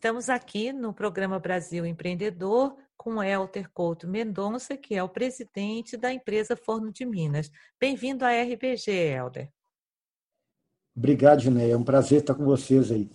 Estamos 0.00 0.30
aqui 0.30 0.72
no 0.72 0.94
programa 0.94 1.38
Brasil 1.38 1.84
Empreendedor 1.84 2.74
com 2.96 3.22
Elter 3.22 3.68
Couto 3.70 4.08
Mendonça, 4.08 4.74
que 4.74 4.94
é 4.94 5.02
o 5.02 5.08
presidente 5.10 5.94
da 5.94 6.10
empresa 6.10 6.56
Forno 6.56 6.90
de 6.90 7.04
Minas. 7.04 7.50
Bem-vindo 7.78 8.24
à 8.24 8.30
RBG, 8.30 8.90
Elder. 8.90 9.50
Obrigado, 10.96 11.42
Junéia. 11.42 11.74
É 11.74 11.76
um 11.76 11.84
prazer 11.84 12.20
estar 12.20 12.34
com 12.34 12.46
vocês 12.46 12.90
aí. 12.90 13.10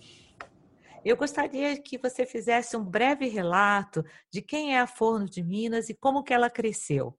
Eu 1.04 1.16
gostaria 1.16 1.76
que 1.76 1.98
você 1.98 2.24
fizesse 2.24 2.76
um 2.76 2.84
breve 2.84 3.26
relato 3.26 4.04
de 4.32 4.40
quem 4.40 4.76
é 4.76 4.78
a 4.78 4.86
Forno 4.86 5.26
de 5.26 5.42
Minas 5.42 5.88
e 5.88 5.94
como 5.94 6.22
que 6.22 6.32
ela 6.32 6.48
cresceu. 6.48 7.18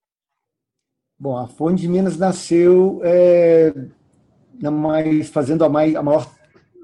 Bom, 1.19 1.35
a 1.35 1.45
Forno 1.45 1.75
de 1.75 1.89
Minas 1.89 2.17
nasceu 2.17 3.01
é, 3.03 3.73
mais, 4.71 5.27
fazendo 5.27 5.65
a, 5.65 5.69
mais, 5.69 5.93
a 5.93 6.01
maior, 6.01 6.33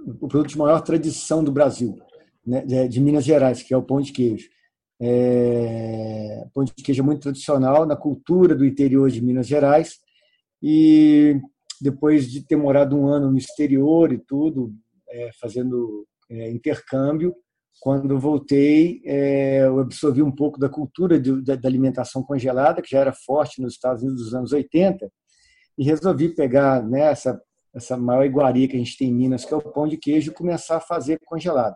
o 0.06 0.28
produto 0.28 0.50
de 0.50 0.58
maior 0.58 0.82
tradição 0.82 1.42
do 1.42 1.50
Brasil, 1.50 1.98
né, 2.46 2.88
de 2.88 3.00
Minas 3.00 3.24
Gerais, 3.24 3.62
que 3.64 3.74
é 3.74 3.78
o 3.78 3.84
pão 3.84 4.02
de 4.02 4.12
queijo. 4.12 4.50
É, 5.02 6.46
pão 6.54 6.64
de 6.64 6.72
queijo 6.74 7.02
é 7.02 7.06
muito 7.06 7.22
tradicional 7.22 7.86
na 7.86 7.96
cultura 7.96 8.56
do 8.56 8.66
interior 8.66 9.10
de 9.10 9.22
Minas 9.22 9.48
Gerais 9.48 9.98
e 10.62 11.40
depois 11.82 12.32
de 12.32 12.46
ter 12.46 12.56
morado 12.56 12.96
um 12.96 13.08
ano 13.08 13.30
no 13.30 13.38
exterior 13.38 14.14
e 14.14 14.18
tudo, 14.18 14.74
é, 15.10 15.30
fazendo 15.40 16.08
é, 16.30 16.50
intercâmbio, 16.50 17.36
quando 17.82 18.18
voltei, 18.18 19.02
é, 19.04 19.66
eu 19.66 19.80
absorvi 19.80 20.22
um 20.22 20.32
pouco 20.32 20.58
da 20.58 20.70
cultura 20.70 21.20
da, 21.20 21.56
da, 21.56 21.68
alimentação 21.68 22.24
congelada, 22.24 22.82
que 22.82 22.92
já 22.92 23.00
era 23.00 23.12
forte 23.12 23.62
nos 23.62 23.74
Estados 23.74 24.04
Unidos 24.04 24.24
dos 24.24 24.34
anos 24.34 24.54
80, 24.54 25.12
e 25.78 25.84
resolvi 25.84 26.30
pegar 26.30 26.82
né, 26.82 27.02
essa, 27.02 27.42
essa 27.76 27.98
maior 27.98 28.24
iguaria 28.24 28.68
que 28.68 28.76
a 28.78 28.80
gente 28.80 28.98
tem 28.98 29.10
em 29.10 29.14
Minas, 29.14 29.44
que 29.44 29.54
é 29.54 29.58
o 29.58 29.62
pão 29.62 29.86
de 29.88 29.98
queijo, 29.98 30.32
e 30.32 30.34
começar 30.34 30.78
a 30.78 30.82
fazer 30.82 31.20
congelado. 31.26 31.76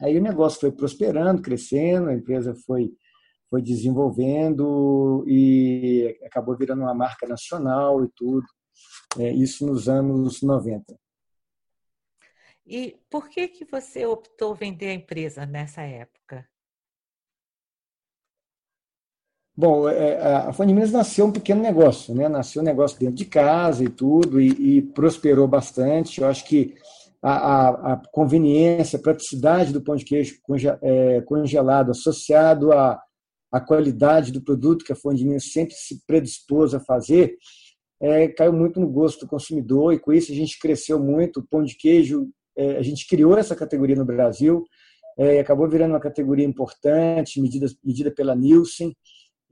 Aí 0.00 0.18
o 0.18 0.22
negócio 0.22 0.60
foi 0.60 0.70
prosperando, 0.70 1.42
crescendo, 1.42 2.10
a 2.10 2.14
empresa 2.14 2.54
foi, 2.66 2.92
foi 3.48 3.62
desenvolvendo 3.62 5.24
e 5.26 6.18
acabou 6.24 6.56
virando 6.56 6.82
uma 6.82 6.94
marca 6.94 7.26
nacional 7.26 8.04
e 8.04 8.08
tudo. 8.14 8.46
É, 9.18 9.30
isso 9.32 9.66
nos 9.66 9.88
anos 9.88 10.42
90. 10.42 10.98
E 12.66 12.98
por 13.08 13.28
que, 13.28 13.48
que 13.48 13.64
você 13.64 14.04
optou 14.04 14.54
vender 14.54 14.88
a 14.88 14.94
empresa 14.94 15.46
nessa 15.46 15.82
época? 15.82 16.46
Bom, 19.56 19.88
é, 19.88 20.20
a 20.20 20.52
Fone 20.52 20.74
Minas 20.74 20.92
nasceu 20.92 21.24
um 21.26 21.32
pequeno 21.32 21.62
negócio, 21.62 22.14
né? 22.14 22.28
Nasceu 22.28 22.60
um 22.60 22.64
negócio 22.64 22.98
dentro 22.98 23.14
de 23.14 23.24
casa 23.24 23.82
e 23.82 23.88
tudo, 23.88 24.38
e, 24.38 24.78
e 24.78 24.82
prosperou 24.82 25.48
bastante. 25.48 26.20
Eu 26.20 26.28
acho 26.28 26.44
que 26.44 26.76
a, 27.22 27.32
a, 27.32 27.92
a 27.92 28.02
conveniência, 28.12 28.98
a 28.98 29.02
praticidade 29.02 29.72
do 29.72 29.82
pão 29.82 29.96
de 29.96 30.04
queijo 30.04 30.36
é, 30.82 31.20
congelado, 31.22 31.90
associado 31.90 32.72
à, 32.72 33.00
à 33.50 33.60
qualidade 33.60 34.32
do 34.32 34.42
produto 34.42 34.84
que 34.84 34.92
a 34.92 34.96
Fone 34.96 35.24
de 35.24 35.40
sempre 35.40 35.74
se 35.74 36.00
predispôs 36.06 36.74
a 36.74 36.80
fazer, 36.80 37.36
é, 38.00 38.28
caiu 38.28 38.52
muito 38.52 38.78
no 38.78 38.88
gosto 38.88 39.20
do 39.20 39.28
consumidor 39.28 39.92
e 39.92 39.98
com 39.98 40.12
isso 40.12 40.30
a 40.30 40.34
gente 40.34 40.58
cresceu 40.58 40.98
muito. 40.98 41.40
O 41.40 41.46
pão 41.46 41.62
de 41.62 41.76
queijo, 41.76 42.28
é, 42.56 42.76
a 42.76 42.82
gente 42.82 43.06
criou 43.06 43.36
essa 43.36 43.56
categoria 43.56 43.96
no 43.96 44.04
Brasil, 44.04 44.64
é, 45.18 45.40
acabou 45.40 45.68
virando 45.68 45.92
uma 45.92 46.00
categoria 46.00 46.44
importante, 46.44 47.40
medida, 47.40 47.66
medida 47.82 48.10
pela 48.10 48.36
Nielsen, 48.36 48.94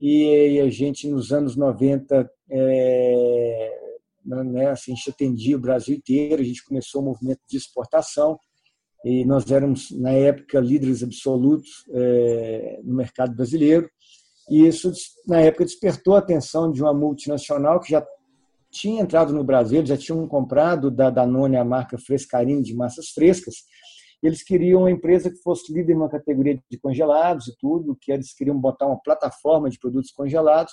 e 0.00 0.60
a 0.60 0.68
gente 0.68 1.08
nos 1.08 1.32
anos 1.32 1.56
90 1.56 2.30
é, 2.50 3.83
né, 4.24 4.70
assim, 4.70 4.92
a 4.92 4.94
gente 4.94 5.10
atendia 5.10 5.56
o 5.56 5.60
Brasil 5.60 5.96
inteiro, 5.96 6.42
a 6.42 6.44
gente 6.44 6.64
começou 6.64 7.02
o 7.02 7.04
movimento 7.04 7.40
de 7.48 7.56
exportação 7.56 8.38
e 9.04 9.24
nós 9.26 9.50
éramos, 9.50 9.90
na 9.90 10.12
época, 10.12 10.58
líderes 10.58 11.02
absolutos 11.02 11.84
é, 11.90 12.80
no 12.82 12.94
mercado 12.94 13.34
brasileiro. 13.34 13.88
E 14.48 14.66
isso, 14.66 14.90
na 15.26 15.40
época, 15.40 15.66
despertou 15.66 16.14
a 16.14 16.20
atenção 16.20 16.72
de 16.72 16.82
uma 16.82 16.94
multinacional 16.94 17.80
que 17.80 17.90
já 17.90 18.04
tinha 18.70 19.02
entrado 19.02 19.32
no 19.34 19.44
Brasil, 19.44 19.84
já 19.84 19.96
tinham 19.96 20.26
comprado 20.26 20.90
da 20.90 21.10
Danone 21.10 21.56
a 21.56 21.64
marca 21.64 21.98
Frescarinho 21.98 22.62
de 22.62 22.74
massas 22.74 23.10
frescas. 23.10 23.56
Eles 24.22 24.42
queriam 24.42 24.80
uma 24.80 24.90
empresa 24.90 25.30
que 25.30 25.36
fosse 25.42 25.70
líder 25.70 25.92
em 25.92 25.96
uma 25.96 26.08
categoria 26.08 26.58
de 26.70 26.78
congelados 26.78 27.46
e 27.48 27.54
tudo, 27.58 27.96
que 28.00 28.10
eles 28.10 28.34
queriam 28.34 28.58
botar 28.58 28.86
uma 28.86 29.00
plataforma 29.00 29.68
de 29.68 29.78
produtos 29.78 30.10
congelados. 30.12 30.72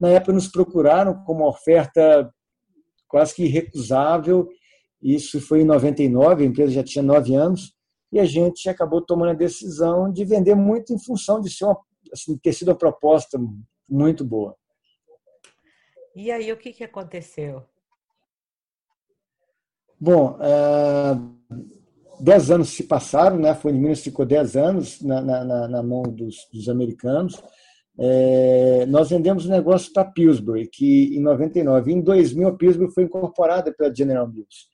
Na 0.00 0.08
época, 0.08 0.32
nos 0.32 0.46
procuraram 0.46 1.22
com 1.24 1.32
uma 1.32 1.48
oferta 1.48 2.32
quase 3.12 3.34
que 3.34 3.44
irrecusável. 3.44 4.48
Isso 5.02 5.38
foi 5.38 5.60
em 5.60 5.66
99, 5.66 6.42
a 6.42 6.46
empresa 6.46 6.72
já 6.72 6.82
tinha 6.82 7.02
nove 7.02 7.34
anos, 7.34 7.74
e 8.10 8.18
a 8.18 8.24
gente 8.24 8.68
acabou 8.70 9.02
tomando 9.02 9.30
a 9.30 9.34
decisão 9.34 10.10
de 10.10 10.24
vender 10.24 10.54
muito 10.54 10.94
em 10.94 10.98
função 10.98 11.38
de 11.38 11.50
ser 11.50 11.66
uma, 11.66 11.78
assim, 12.10 12.38
ter 12.38 12.54
sido 12.54 12.68
uma 12.68 12.78
proposta 12.78 13.38
muito 13.86 14.24
boa. 14.24 14.56
E 16.16 16.30
aí, 16.30 16.50
o 16.50 16.56
que, 16.56 16.72
que 16.72 16.84
aconteceu? 16.84 17.62
Bom, 20.00 20.38
é, 20.40 21.14
dez 22.20 22.50
anos 22.50 22.70
se 22.70 22.84
passaram, 22.84 23.38
né? 23.38 23.50
A 23.50 23.54
Fone 23.54 23.78
Minas 23.78 24.00
ficou 24.00 24.24
dez 24.24 24.56
anos 24.56 25.02
na, 25.02 25.20
na, 25.20 25.68
na 25.68 25.82
mão 25.82 26.02
dos, 26.02 26.48
dos 26.52 26.68
americanos. 26.68 27.42
É, 27.98 28.86
nós 28.86 29.10
vendemos 29.10 29.46
um 29.46 29.50
negócio 29.50 29.92
para 29.92 30.10
Pillsbury, 30.10 30.68
que 30.72 31.14
em 31.16 31.20
99, 31.20 31.92
em 31.92 32.00
2000 32.00 32.48
a 32.48 32.56
Pillsbury 32.56 32.92
foi 32.92 33.04
incorporada 33.04 33.72
pela 33.72 33.94
General 33.94 34.26
Mills. 34.26 34.70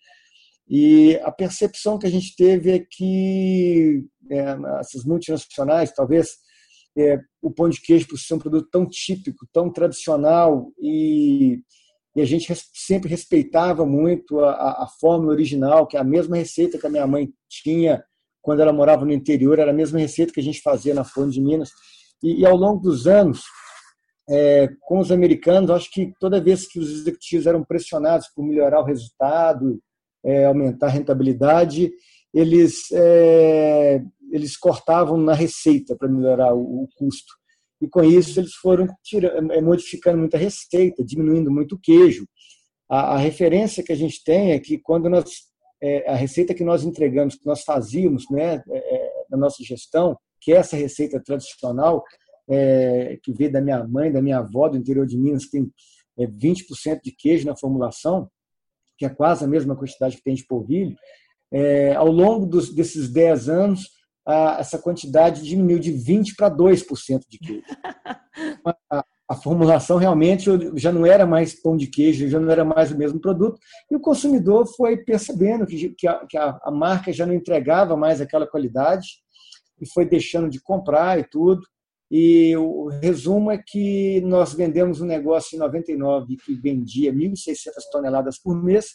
E 0.68 1.16
a 1.22 1.32
percepção 1.32 1.98
que 1.98 2.06
a 2.06 2.10
gente 2.10 2.36
teve 2.36 2.70
é 2.70 2.78
que 2.78 4.04
é, 4.30 4.56
essas 4.80 5.04
multinacionais, 5.04 5.92
talvez 5.92 6.28
é, 6.96 7.18
o 7.40 7.50
pão 7.50 7.68
de 7.68 7.80
queijo 7.80 8.06
por 8.08 8.18
ser 8.18 8.34
um 8.34 8.38
produto 8.38 8.68
tão 8.70 8.86
típico, 8.86 9.46
tão 9.52 9.72
tradicional 9.72 10.70
e, 10.80 11.60
e 12.14 12.20
a 12.20 12.24
gente 12.24 12.52
sempre 12.74 13.08
respeitava 13.08 13.86
muito 13.86 14.40
a, 14.40 14.84
a, 14.84 14.88
fórmula 15.00 15.32
original, 15.32 15.86
que 15.86 15.96
é 15.96 16.00
a 16.00 16.04
mesma 16.04 16.36
receita 16.36 16.78
que 16.78 16.86
a 16.86 16.90
minha 16.90 17.06
mãe 17.06 17.30
tinha 17.48 18.02
quando 18.42 18.60
ela 18.60 18.72
morava 18.72 19.04
no 19.04 19.12
interior, 19.12 19.58
era 19.58 19.70
a 19.70 19.74
mesma 19.74 19.98
receita 19.98 20.32
que 20.32 20.40
a 20.40 20.42
gente 20.42 20.60
fazia 20.60 20.94
na 20.94 21.04
Fonte 21.04 21.34
de 21.34 21.40
Minas. 21.40 21.70
E, 22.22 22.40
e 22.40 22.46
ao 22.46 22.56
longo 22.56 22.80
dos 22.80 23.06
anos, 23.06 23.42
é, 24.28 24.68
com 24.82 24.98
os 24.98 25.10
americanos, 25.10 25.70
acho 25.70 25.90
que 25.90 26.12
toda 26.20 26.40
vez 26.40 26.66
que 26.66 26.78
os 26.78 26.90
executivos 26.90 27.46
eram 27.46 27.64
pressionados 27.64 28.28
por 28.34 28.44
melhorar 28.44 28.80
o 28.80 28.84
resultado, 28.84 29.80
é, 30.24 30.44
aumentar 30.44 30.86
a 30.86 30.90
rentabilidade, 30.90 31.90
eles, 32.34 32.90
é, 32.92 34.02
eles 34.30 34.56
cortavam 34.56 35.16
na 35.16 35.32
receita 35.32 35.96
para 35.96 36.08
melhorar 36.08 36.54
o, 36.54 36.84
o, 36.84 36.88
custo. 36.96 37.32
E 37.80 37.88
com 37.88 38.02
isso 38.02 38.38
eles 38.38 38.54
foram 38.54 38.86
tirando, 39.02 39.52
é, 39.52 39.60
modificando 39.62 40.18
muita 40.18 40.36
receita, 40.36 41.04
diminuindo 41.04 41.50
muito 41.50 41.76
o 41.76 41.80
queijo. 41.80 42.26
A, 42.88 43.14
a 43.14 43.16
referência 43.16 43.82
que 43.82 43.92
a 43.92 43.96
gente 43.96 44.22
tem 44.22 44.52
é 44.52 44.58
que 44.58 44.78
quando 44.78 45.08
nós 45.08 45.48
é, 45.80 46.10
a 46.10 46.14
receita 46.14 46.54
que 46.54 46.64
nós 46.64 46.84
entregamos, 46.84 47.36
que 47.36 47.46
nós 47.46 47.62
fazíamos, 47.62 48.24
né, 48.30 48.62
é, 48.68 49.10
na 49.30 49.38
nossa 49.38 49.62
gestão, 49.62 50.18
que 50.40 50.52
é 50.52 50.56
essa 50.56 50.76
receita 50.76 51.20
tradicional, 51.20 52.04
é, 52.48 53.18
que 53.22 53.32
veio 53.32 53.52
da 53.52 53.60
minha 53.60 53.86
mãe, 53.86 54.10
da 54.10 54.22
minha 54.22 54.38
avó, 54.38 54.68
do 54.68 54.76
interior 54.76 55.06
de 55.06 55.18
Minas, 55.18 55.44
que 55.44 55.52
tem 55.52 55.72
é, 56.18 56.26
20% 56.26 57.00
de 57.02 57.12
queijo 57.12 57.46
na 57.46 57.56
formulação, 57.56 58.30
que 58.96 59.04
é 59.04 59.08
quase 59.08 59.44
a 59.44 59.48
mesma 59.48 59.76
quantidade 59.76 60.16
que 60.16 60.24
tem 60.24 60.34
de 60.34 60.46
polvilho, 60.46 60.96
é, 61.52 61.94
ao 61.94 62.08
longo 62.08 62.46
dos, 62.46 62.74
desses 62.74 63.10
10 63.10 63.48
anos, 63.48 63.88
a, 64.26 64.58
essa 64.58 64.78
quantidade 64.78 65.42
diminuiu 65.42 65.78
de 65.78 65.92
20% 65.92 66.34
para 66.36 66.50
2% 66.50 67.22
de 67.28 67.38
queijo. 67.38 67.62
A, 68.90 69.04
a, 69.28 69.34
formulação 69.34 69.96
realmente 69.96 70.48
já 70.76 70.92
não 70.92 71.04
era 71.04 71.26
mais 71.26 71.60
pão 71.60 71.76
de 71.76 71.88
queijo, 71.88 72.28
já 72.28 72.38
não 72.38 72.50
era 72.50 72.64
mais 72.64 72.92
o 72.92 72.96
mesmo 72.96 73.20
produto, 73.20 73.58
e 73.90 73.96
o 73.96 74.00
consumidor 74.00 74.64
foi 74.76 74.98
percebendo 74.98 75.66
que, 75.66 75.90
que, 75.90 76.06
a, 76.06 76.24
que 76.24 76.38
a 76.38 76.70
marca 76.70 77.12
já 77.12 77.26
não 77.26 77.34
entregava 77.34 77.96
mais 77.96 78.20
aquela 78.20 78.46
qualidade, 78.46 79.08
e 79.80 79.86
foi 79.86 80.04
deixando 80.04 80.48
de 80.48 80.60
comprar 80.60 81.18
e 81.18 81.24
tudo. 81.24 81.62
E 82.10 82.56
o 82.56 82.88
resumo 82.88 83.50
é 83.50 83.58
que 83.58 84.20
nós 84.22 84.54
vendemos 84.54 85.00
um 85.00 85.06
negócio 85.06 85.56
em 85.56 85.58
99 85.58 86.36
que 86.36 86.54
vendia 86.54 87.12
1.600 87.12 87.70
toneladas 87.92 88.38
por 88.38 88.54
mês. 88.62 88.92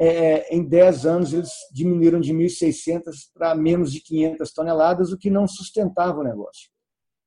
É, 0.00 0.54
em 0.54 0.64
10 0.64 1.06
anos, 1.06 1.32
eles 1.32 1.50
diminuíram 1.72 2.20
de 2.20 2.32
1.600 2.32 3.02
para 3.32 3.54
menos 3.54 3.92
de 3.92 4.00
500 4.00 4.52
toneladas, 4.52 5.12
o 5.12 5.18
que 5.18 5.30
não 5.30 5.46
sustentava 5.46 6.20
o 6.20 6.24
negócio. 6.24 6.68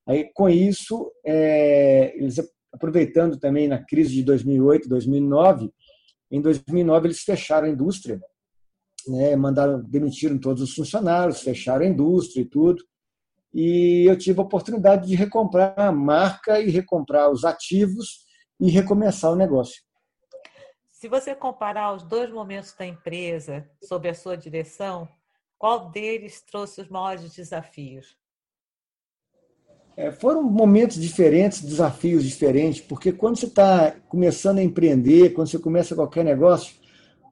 Aí, 0.08 0.30
com 0.34 0.50
isso, 0.50 1.12
é, 1.26 2.14
eles 2.18 2.38
aproveitando 2.74 3.38
também 3.38 3.68
na 3.68 3.84
crise 3.84 4.14
de 4.14 4.24
2008, 4.24 4.88
2009, 4.88 5.70
em 6.30 6.42
2009 6.42 7.08
eles 7.08 7.22
fecharam 7.22 7.68
a 7.68 7.70
indústria, 7.70 8.20
né, 9.08 9.36
mandaram 9.36 9.84
demitiram 9.84 10.38
todos 10.38 10.62
os 10.64 10.74
funcionários, 10.74 11.42
fecharam 11.42 11.86
a 11.86 11.90
indústria 11.90 12.42
e 12.42 12.46
tudo 12.46 12.82
e 13.54 14.06
eu 14.08 14.18
tive 14.18 14.40
a 14.40 14.44
oportunidade 14.44 15.08
de 15.08 15.16
recomprar 15.16 15.74
a 15.78 15.92
marca 15.92 16.60
e 16.60 16.70
recomprar 16.70 17.30
os 17.30 17.44
ativos 17.44 18.26
e 18.60 18.70
recomeçar 18.70 19.32
o 19.32 19.36
negócio. 19.36 19.82
Se 20.92 21.08
você 21.08 21.34
comparar 21.34 21.94
os 21.94 22.04
dois 22.04 22.30
momentos 22.30 22.74
da 22.74 22.86
empresa 22.86 23.68
sob 23.84 24.08
a 24.08 24.14
sua 24.14 24.38
direção, 24.38 25.10
Qual 25.62 25.92
deles 25.92 26.42
trouxe 26.42 26.82
os 26.82 26.90
maiores 26.90 27.36
desafios? 27.36 28.18
É, 29.96 30.12
foram 30.12 30.42
momentos 30.42 31.00
diferentes, 31.00 31.62
desafios 31.62 32.24
diferentes, 32.24 32.82
porque 32.82 33.12
quando 33.12 33.38
você 33.38 33.46
está 33.46 33.92
começando 34.10 34.58
a 34.58 34.64
empreender, 34.64 35.36
quando 35.36 35.48
você 35.48 35.60
começa 35.60 35.94
qualquer 35.94 36.26
negócio, 36.26 36.74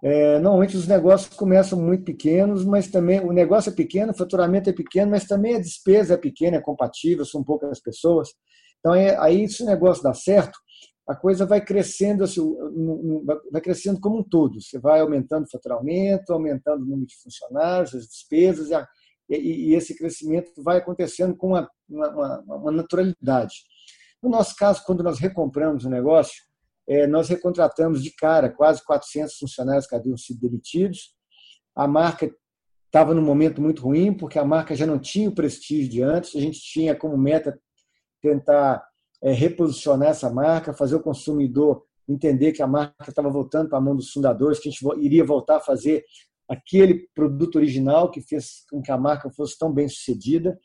é, 0.02 0.40
normalmente 0.40 0.78
os 0.78 0.88
negócios 0.88 1.36
começam 1.36 1.80
muito 1.80 2.06
pequenos, 2.06 2.64
mas 2.64 2.88
também 2.88 3.20
o 3.20 3.34
negócio 3.34 3.70
é 3.70 3.76
pequeno, 3.76 4.12
o 4.12 4.18
faturamento 4.18 4.70
é 4.70 4.74
pequeno, 4.74 5.12
mas 5.12 5.26
também 5.26 5.56
a 5.56 5.60
despesa 5.60 6.14
é 6.14 6.18
pequena, 6.18 6.58
é 6.58 6.62
compatível, 6.62 7.26
são 7.26 7.44
poucas 7.44 7.82
pessoas. 7.82 8.30
Então, 8.80 8.96
é, 8.96 9.18
aí, 9.18 9.48
se 9.50 9.62
o 9.62 9.66
negócio 9.66 10.02
dá 10.02 10.14
certo, 10.14 10.58
a 11.08 11.16
coisa 11.16 11.46
vai 11.46 11.60
crescendo, 11.60 12.24
assim, 12.24 12.42
vai 13.52 13.60
crescendo 13.62 14.00
como 14.00 14.20
um 14.20 14.24
todo. 14.24 14.62
Você 14.62 14.80
vai 14.80 15.02
aumentando 15.02 15.44
o 15.44 15.50
faturamento, 15.50 16.32
aumentando 16.32 16.84
o 16.84 16.86
número 16.86 17.08
de 17.08 17.16
funcionários, 17.18 17.96
as 17.96 18.08
despesas, 18.08 18.70
e, 18.70 18.76
a, 18.76 18.88
e, 19.28 19.72
e 19.72 19.76
esse 19.76 19.98
crescimento 19.98 20.52
vai 20.64 20.78
acontecendo 20.78 21.36
com 21.36 21.48
uma, 21.48 21.70
uma, 21.90 22.40
uma, 22.42 22.72
naturalidade. 22.72 23.56
No 24.22 24.30
nosso 24.30 24.56
caso, 24.56 24.84
quando 24.86 25.04
nós 25.04 25.20
recompramos 25.20 25.84
o 25.84 25.90
negócio, 25.90 26.44
é, 26.90 27.06
nós 27.06 27.30
recontratamos 27.30 28.04
de 28.04 28.12
cara 28.12 28.50
quase 28.50 28.84
400 28.84 29.38
funcionários 29.38 29.86
que 29.86 29.96
haviam 29.96 30.18
sido 30.18 30.40
demitidos. 30.40 31.16
A 31.76 31.88
marca 31.88 32.34
estava 32.88 33.14
num 33.14 33.22
momento 33.22 33.62
muito 33.62 33.84
ruim, 33.84 34.12
porque 34.12 34.40
a 34.40 34.44
marca 34.44 34.76
já 34.76 34.88
não 34.88 34.98
tinha 34.98 35.30
o 35.30 35.36
prestígio 35.36 35.88
de 35.88 36.02
antes. 36.02 36.36
A 36.36 36.42
gente 36.42 36.60
tinha 36.60 36.96
como 36.96 37.16
meta 37.16 37.58
tentar 38.20 38.84
é, 39.22 39.32
reposicionar 39.32 40.10
essa 40.10 40.32
marca, 40.32 40.74
fazer 40.74 40.96
o 40.96 41.04
consumidor 41.04 41.86
entender 42.08 42.54
que 42.54 42.64
a 42.64 42.68
marca 42.68 43.10
estava 43.10 43.30
voltando 43.30 43.70
para 43.70 43.78
a 43.78 43.82
mão 43.82 43.96
dos 43.96 44.10
fundadores, 44.12 44.60
que 44.60 44.68
a 44.68 44.72
gente 44.72 44.84
iria 45.06 45.24
voltar 45.24 45.58
a 45.58 45.62
fazer 45.62 46.04
aquele 46.50 47.08
produto 47.14 47.58
original 47.58 48.10
que 48.10 48.20
fez 48.20 48.66
com 48.72 48.82
que 48.82 48.92
a 48.92 48.98
marca 48.98 49.30
fosse 49.30 49.58
tão 49.60 49.72
bem 49.72 49.88
sucedida. 49.88 50.60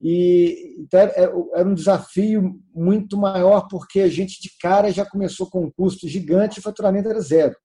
E 0.00 0.76
então, 0.78 1.00
era 1.00 1.68
um 1.68 1.74
desafio 1.74 2.60
muito 2.74 3.16
maior, 3.16 3.68
porque 3.68 4.00
a 4.00 4.08
gente 4.08 4.40
de 4.40 4.50
cara 4.60 4.90
já 4.90 5.04
começou 5.04 5.48
com 5.48 5.64
um 5.64 5.70
custo 5.70 6.08
gigante 6.08 6.58
e 6.58 6.60
o 6.60 6.62
faturamento 6.62 7.08
era 7.08 7.20
zero. 7.20 7.56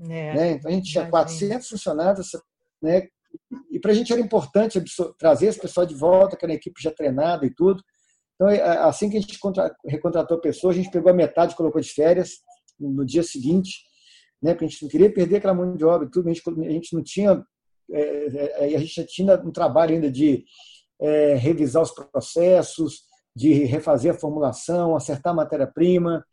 É, 0.00 0.34
né? 0.34 0.50
Então 0.52 0.70
a 0.70 0.74
gente 0.74 0.90
tinha 0.90 1.08
400 1.08 1.68
funcionários, 1.68 2.30
né? 2.80 3.08
e 3.70 3.78
para 3.78 3.92
a 3.92 3.94
gente 3.94 4.12
era 4.12 4.20
importante 4.20 4.82
trazer 5.18 5.46
esse 5.46 5.60
pessoal 5.60 5.86
de 5.86 5.94
volta, 5.94 6.36
que 6.36 6.44
era 6.44 6.52
uma 6.52 6.56
equipe 6.56 6.82
já 6.82 6.90
treinada 6.90 7.44
e 7.44 7.54
tudo. 7.54 7.82
Então, 8.34 8.48
é, 8.48 8.60
assim 8.78 9.10
que 9.10 9.16
a 9.16 9.20
gente 9.20 9.38
recontratou 9.86 10.36
a 10.36 10.40
pessoa, 10.40 10.72
a 10.72 10.76
gente 10.76 10.90
pegou 10.90 11.10
a 11.10 11.14
metade 11.14 11.52
e 11.52 11.56
colocou 11.56 11.80
de 11.80 11.92
férias 11.92 12.40
no 12.78 13.04
dia 13.04 13.22
seguinte, 13.22 13.82
né? 14.40 14.52
Porque 14.52 14.66
a 14.66 14.68
gente 14.68 14.82
não 14.82 14.88
queria 14.88 15.12
perder 15.12 15.36
aquela 15.36 15.54
mão 15.54 15.76
de 15.76 15.84
obra 15.84 16.06
e 16.06 16.10
tudo, 16.10 16.28
a 16.28 16.32
gente, 16.32 16.42
a 16.48 16.70
gente 16.70 16.94
não 16.94 17.02
tinha. 17.02 17.44
É, 17.90 18.70
é, 18.70 18.76
a 18.76 18.78
gente 18.78 18.94
já 18.94 19.04
tinha 19.04 19.34
um 19.40 19.50
trabalho 19.50 19.94
ainda 19.94 20.10
de 20.10 20.44
é, 21.00 21.34
revisar 21.34 21.82
os 21.82 21.90
processos, 21.90 23.02
de 23.34 23.52
refazer 23.64 24.12
a 24.12 24.18
formulação, 24.18 24.96
acertar 24.96 25.32
a 25.32 25.36
matéria-prima, 25.36 26.24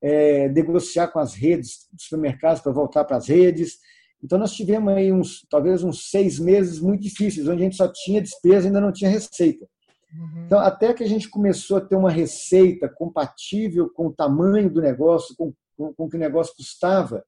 é, 0.00 0.48
negociar 0.48 1.08
com 1.08 1.18
as 1.18 1.34
redes 1.34 1.88
dos 1.92 2.04
supermercados 2.04 2.60
para 2.62 2.72
voltar 2.72 3.04
para 3.04 3.16
as 3.16 3.28
redes. 3.28 3.78
Então, 4.22 4.38
nós 4.38 4.52
tivemos 4.52 4.92
aí 4.92 5.12
uns, 5.12 5.44
talvez 5.50 5.82
uns 5.82 6.10
seis 6.10 6.38
meses 6.38 6.78
muito 6.80 7.02
difíceis, 7.02 7.48
onde 7.48 7.62
a 7.62 7.64
gente 7.64 7.76
só 7.76 7.88
tinha 7.88 8.22
despesa 8.22 8.66
e 8.66 8.68
ainda 8.68 8.80
não 8.80 8.92
tinha 8.92 9.10
receita. 9.10 9.66
Uhum. 10.14 10.44
Então, 10.44 10.58
até 10.58 10.92
que 10.92 11.02
a 11.02 11.08
gente 11.08 11.28
começou 11.28 11.78
a 11.78 11.80
ter 11.80 11.96
uma 11.96 12.10
receita 12.10 12.88
compatível 12.88 13.90
com 13.90 14.06
o 14.06 14.12
tamanho 14.12 14.70
do 14.70 14.80
negócio, 14.80 15.34
com, 15.36 15.52
com, 15.76 15.92
com 15.94 16.04
o 16.04 16.08
que 16.08 16.16
o 16.16 16.20
negócio 16.20 16.54
custava, 16.56 17.24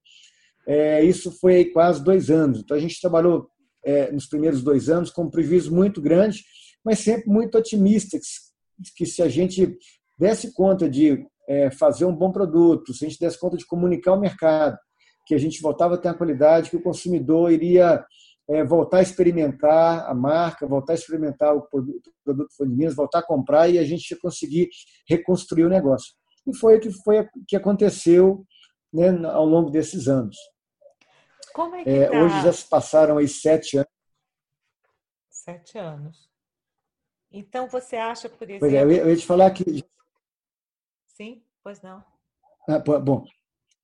é, 0.66 1.02
isso 1.02 1.32
foi 1.32 1.56
aí 1.56 1.64
quase 1.66 2.02
dois 2.02 2.30
anos. 2.30 2.60
Então, 2.60 2.76
a 2.76 2.80
gente 2.80 3.00
trabalhou 3.00 3.48
é, 3.84 4.12
nos 4.12 4.26
primeiros 4.26 4.62
dois 4.62 4.88
anos 4.88 5.10
com 5.10 5.24
um 5.24 5.30
prejuízo 5.30 5.74
muito 5.74 6.00
grande, 6.00 6.44
mas 6.84 6.98
sempre 6.98 7.30
muito 7.30 7.56
otimista, 7.56 8.18
que, 8.96 9.06
se 9.06 9.22
a 9.22 9.28
gente 9.28 9.76
desse 10.18 10.52
conta 10.52 10.88
de 10.88 11.26
é, 11.48 11.70
fazer 11.70 12.04
um 12.04 12.14
bom 12.14 12.30
produto, 12.30 12.92
se 12.92 13.04
a 13.04 13.08
gente 13.08 13.18
desse 13.18 13.38
conta 13.38 13.56
de 13.56 13.66
comunicar 13.66 14.12
o 14.12 14.20
mercado, 14.20 14.76
que 15.26 15.34
a 15.34 15.38
gente 15.38 15.60
voltava 15.62 15.94
a 15.94 15.98
ter 15.98 16.08
a 16.08 16.14
qualidade, 16.14 16.70
que 16.70 16.76
o 16.76 16.82
consumidor 16.82 17.50
iria 17.50 18.04
é, 18.48 18.62
voltar 18.62 18.98
a 18.98 19.02
experimentar 19.02 20.08
a 20.08 20.14
marca, 20.14 20.66
voltar 20.66 20.92
a 20.92 20.96
experimentar 20.96 21.54
o 21.54 21.62
produto, 21.62 22.08
o 22.08 22.24
produto 22.24 22.66
Minas, 22.66 22.94
voltar 22.94 23.20
a 23.20 23.26
comprar 23.26 23.68
e 23.68 23.78
a 23.78 23.84
gente 23.84 24.14
conseguir 24.16 24.68
reconstruir 25.08 25.64
o 25.64 25.70
negócio. 25.70 26.12
E 26.46 26.54
foi 26.54 26.76
o 26.76 26.80
que, 26.80 26.90
foi, 26.90 27.26
que 27.48 27.56
aconteceu 27.56 28.44
né, 28.92 29.08
ao 29.28 29.46
longo 29.46 29.70
desses 29.70 30.08
anos. 30.08 30.36
Como 31.54 31.74
é 31.76 31.84
que 31.84 31.90
é, 31.90 32.10
tá? 32.10 32.20
Hoje 32.20 32.42
já 32.42 32.52
se 32.52 32.68
passaram 32.68 33.16
aí 33.16 33.28
sete 33.28 33.78
anos. 33.78 33.90
Sete 35.30 35.78
anos. 35.78 36.33
Então, 37.36 37.68
você 37.68 37.96
acha, 37.96 38.28
por 38.28 38.44
exemplo... 38.44 38.60
Pois 38.60 38.72
é, 38.72 38.82
eu 38.84 39.10
ia 39.10 39.16
te 39.16 39.26
falar 39.26 39.50
que... 39.50 39.84
Sim, 41.08 41.42
pois 41.64 41.82
não. 41.82 42.02
Ah, 42.68 42.78
bom, 42.78 43.24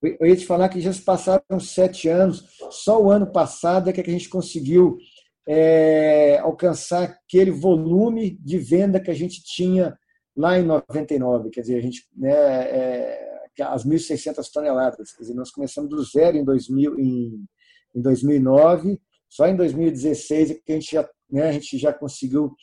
eu 0.01 0.25
ia 0.25 0.37
te 0.37 0.45
falar 0.45 0.69
que 0.69 0.79
já 0.79 0.93
se 0.93 1.01
passaram 1.01 1.59
sete 1.59 2.07
anos, 2.07 2.45
só 2.71 3.01
o 3.01 3.11
ano 3.11 3.29
passado 3.29 3.89
é 3.89 3.93
que 3.93 3.99
a 3.99 4.03
gente 4.05 4.29
conseguiu 4.29 4.97
é, 5.45 6.39
alcançar 6.39 7.03
aquele 7.03 7.51
volume 7.51 8.37
de 8.39 8.57
venda 8.57 9.01
que 9.01 9.11
a 9.11 9.13
gente 9.13 9.43
tinha 9.43 9.97
lá 10.35 10.57
em 10.57 10.63
99, 10.63 11.49
quer 11.49 11.61
dizer, 11.61 11.77
a 11.77 11.81
gente, 11.81 12.07
né, 12.15 12.31
é, 12.31 13.41
as 13.63 13.85
1.600 13.85 14.49
toneladas, 14.51 15.11
quer 15.11 15.23
dizer, 15.23 15.33
nós 15.33 15.51
começamos 15.51 15.89
do 15.89 16.01
zero 16.03 16.37
em, 16.37 16.43
2000, 16.45 16.97
em, 16.97 17.45
em 17.93 18.01
2009, 18.01 18.97
só 19.27 19.45
em 19.45 19.57
2016 19.57 20.51
é 20.51 20.53
que 20.55 20.71
a 20.71 20.75
gente 20.75 20.91
já, 20.93 21.09
né, 21.29 21.49
a 21.49 21.51
gente 21.51 21.77
já 21.77 21.91
conseguiu 21.91 22.55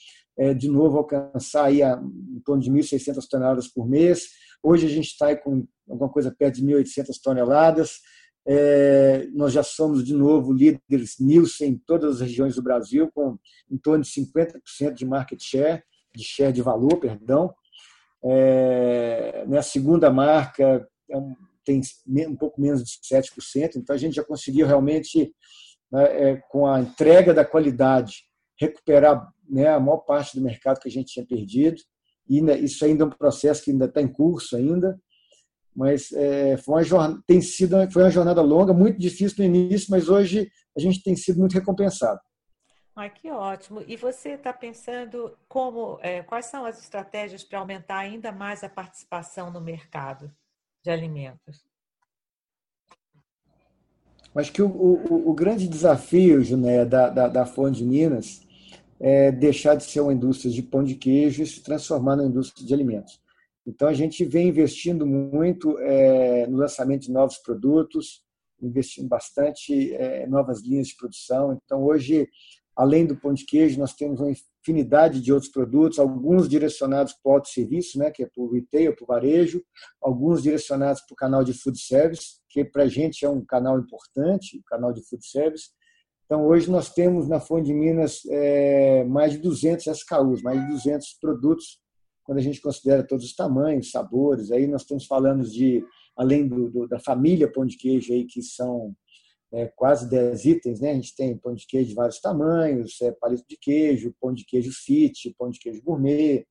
de 0.55 0.69
novo 0.69 0.99
alcançar 0.99 1.65
aí 1.65 1.83
a, 1.83 2.01
em 2.01 2.41
torno 2.45 2.63
de 2.63 2.71
1.600 2.71 3.27
toneladas 3.29 3.69
por 3.69 3.89
mês, 3.89 4.29
Hoje 4.63 4.87
a 4.87 4.91
gente 4.91 5.07
está 5.07 5.35
com 5.37 5.67
alguma 5.89 6.11
coisa 6.11 6.35
perto 6.37 6.57
de 6.57 6.65
1.800 6.65 7.21
toneladas. 7.23 8.01
É, 8.47 9.29
nós 9.33 9.53
já 9.53 9.63
somos, 9.63 10.05
de 10.05 10.15
novo, 10.15 10.53
líderes 10.53 11.17
Nielsen 11.21 11.73
em 11.73 11.79
todas 11.79 12.17
as 12.17 12.21
regiões 12.23 12.57
do 12.57 12.63
Brasil, 12.63 13.11
com 13.15 13.39
em 13.71 13.77
torno 13.77 14.03
de 14.03 14.11
50% 14.11 14.95
de 14.95 15.07
market 15.07 15.41
share, 15.41 15.83
de 16.15 16.25
share 16.25 16.53
de 16.53 16.63
valor, 16.63 16.99
perdão. 16.99 17.55
É, 18.25 19.45
né, 19.47 19.59
a 19.59 19.63
segunda 19.63 20.11
marca 20.11 20.89
é 21.11 21.17
tem 21.65 21.83
um 22.27 22.35
pouco 22.35 22.59
menos 22.59 22.83
de 22.83 22.99
7%, 22.99 23.77
então 23.77 23.95
a 23.95 23.99
gente 23.99 24.15
já 24.15 24.25
conseguiu 24.25 24.67
realmente, 24.67 25.35
né, 25.93 26.31
é, 26.31 26.37
com 26.49 26.67
a 26.67 26.81
entrega 26.81 27.35
da 27.35 27.45
qualidade, 27.45 28.23
recuperar 28.59 29.33
né, 29.49 29.69
a 29.69 29.81
maior 29.81 29.99
parte 29.99 30.37
do 30.37 30.45
mercado 30.45 30.81
que 30.81 30.89
a 30.89 30.93
gente 30.93 31.13
tinha 31.13 31.27
perdido. 31.27 31.81
E 32.29 32.41
isso 32.63 32.85
ainda 32.85 33.05
é 33.05 33.07
um 33.07 33.11
processo 33.11 33.65
que 33.65 33.71
ainda 33.71 33.87
está 33.87 34.03
em 34.03 34.09
curso 34.09 34.57
ainda, 34.57 35.01
mas 35.75 36.13
é, 36.13 36.57
foi 36.59 36.75
uma 36.75 36.85
jornada, 36.85 37.23
tem 37.27 37.41
sido 37.41 37.77
foi 37.91 38.03
uma 38.03 38.11
jornada 38.11 38.43
longa, 38.43 38.75
muito 38.75 38.99
difícil 38.99 39.39
no 39.39 39.45
início, 39.45 39.89
mas 39.91 40.09
hoje 40.09 40.51
a 40.77 40.81
gente 40.81 41.03
tem 41.03 41.17
sido 41.17 41.39
muito 41.39 41.55
recompensado. 41.55 42.21
Ah, 42.95 43.09
que 43.09 43.31
ótimo! 43.31 43.83
E 43.87 43.97
você 43.97 44.31
está 44.31 44.53
pensando 44.53 45.39
como, 45.49 46.01
é, 46.03 46.21
quais 46.25 46.47
são 46.47 46.67
as 46.67 46.83
estratégias 46.83 47.45
para 47.45 47.61
aumentar 47.61 47.99
ainda 47.99 48.33
mais 48.33 48.65
a 48.65 48.69
participação 48.69 49.53
no 49.53 49.61
mercado 49.61 50.31
de 50.83 50.91
alimentos? 50.91 51.65
Acho 54.35 54.53
que 54.53 54.61
o, 54.61 54.69
o, 54.69 55.31
o 55.31 55.33
grande 55.33 55.69
desafio, 55.69 56.43
Juné, 56.43 56.85
da, 56.85 57.09
da, 57.09 57.29
da 57.29 57.47
Fonte 57.47 57.79
de 57.79 57.85
Minas 57.85 58.47
é, 59.01 59.31
deixar 59.31 59.75
de 59.75 59.85
ser 59.85 60.01
uma 60.01 60.13
indústria 60.13 60.51
de 60.51 60.63
pão 60.63 60.83
de 60.83 60.95
queijo 60.95 61.43
e 61.43 61.47
se 61.47 61.63
transformar 61.63 62.17
na 62.17 62.25
indústria 62.25 62.67
de 62.67 62.75
alimentos. 62.75 63.21
Então, 63.67 63.87
a 63.87 63.93
gente 63.93 64.25
vem 64.25 64.49
investindo 64.49 65.07
muito 65.07 65.79
é, 65.79 66.47
no 66.47 66.57
lançamento 66.57 67.03
de 67.03 67.13
novos 67.13 67.37
produtos, 67.39 68.23
investindo 68.61 69.07
bastante 69.07 69.95
é, 69.95 70.27
novas 70.27 70.63
linhas 70.63 70.89
de 70.89 70.97
produção. 70.97 71.59
Então, 71.65 71.85
hoje, 71.85 72.29
além 72.75 73.07
do 73.07 73.17
pão 73.17 73.35
de 73.35 73.45
queijo, 73.45 73.79
nós 73.79 73.95
temos 73.95 74.21
uma 74.21 74.31
infinidade 74.31 75.21
de 75.21 75.33
outros 75.33 75.51
produtos, 75.51 75.99
alguns 75.99 76.49
direcionados 76.49 77.13
para 77.13 77.31
o 77.31 77.35
autosserviço, 77.35 77.99
né, 77.99 78.11
que 78.11 78.23
é 78.23 78.27
para 78.27 78.43
o 78.43 78.51
retail, 78.51 78.95
para 78.97 79.05
o 79.05 79.07
varejo, 79.07 79.63
alguns 80.01 80.43
direcionados 80.43 81.03
para 81.03 81.13
o 81.13 81.17
canal 81.17 81.45
de 81.45 81.53
food 81.53 81.79
service, 81.79 82.39
que 82.49 82.65
para 82.65 82.85
a 82.85 82.89
gente 82.89 83.25
é 83.25 83.29
um 83.29 83.45
canal 83.45 83.79
importante, 83.79 84.59
o 84.59 84.63
canal 84.65 84.93
de 84.93 85.03
food 85.07 85.27
service, 85.27 85.71
então, 86.29 86.47
hoje 86.47 86.71
nós 86.71 86.93
temos 86.93 87.27
na 87.27 87.41
Fonte 87.41 87.69
de 87.69 87.73
Minas 87.73 88.21
é, 88.29 89.03
mais 89.05 89.33
de 89.33 89.39
200 89.39 89.87
SKUs, 89.87 90.43
mais 90.43 90.61
de 90.61 90.73
200 90.73 91.15
produtos, 91.19 91.81
quando 92.23 92.37
a 92.37 92.43
gente 92.43 92.61
considera 92.61 93.03
todos 93.03 93.25
os 93.25 93.35
tamanhos, 93.35 93.91
sabores. 93.91 94.53
Aí 94.53 94.67
nós 94.67 94.83
estamos 94.83 95.07
falando 95.07 95.43
de, 95.49 95.83
além 96.15 96.47
do, 96.47 96.69
do, 96.69 96.87
da 96.87 96.99
família 96.99 97.51
pão 97.51 97.65
de 97.65 97.79
queijo, 97.79 98.13
aí, 98.13 98.27
que 98.27 98.43
são 98.43 98.95
é, 99.51 99.69
quase 99.69 100.07
10 100.11 100.45
itens, 100.45 100.81
né? 100.81 100.91
A 100.91 100.95
gente 100.97 101.17
tem 101.17 101.35
pão 101.35 101.55
de 101.55 101.67
queijo 101.67 101.89
de 101.89 101.95
vários 101.95 102.21
tamanhos, 102.21 103.01
é, 103.01 103.11
palito 103.11 103.47
de 103.49 103.57
queijo, 103.57 104.15
pão 104.21 104.31
de 104.31 104.45
queijo 104.45 104.71
fit, 104.71 105.35
pão 105.39 105.49
de 105.49 105.59
queijo 105.59 105.83
gourmet, 105.83 106.47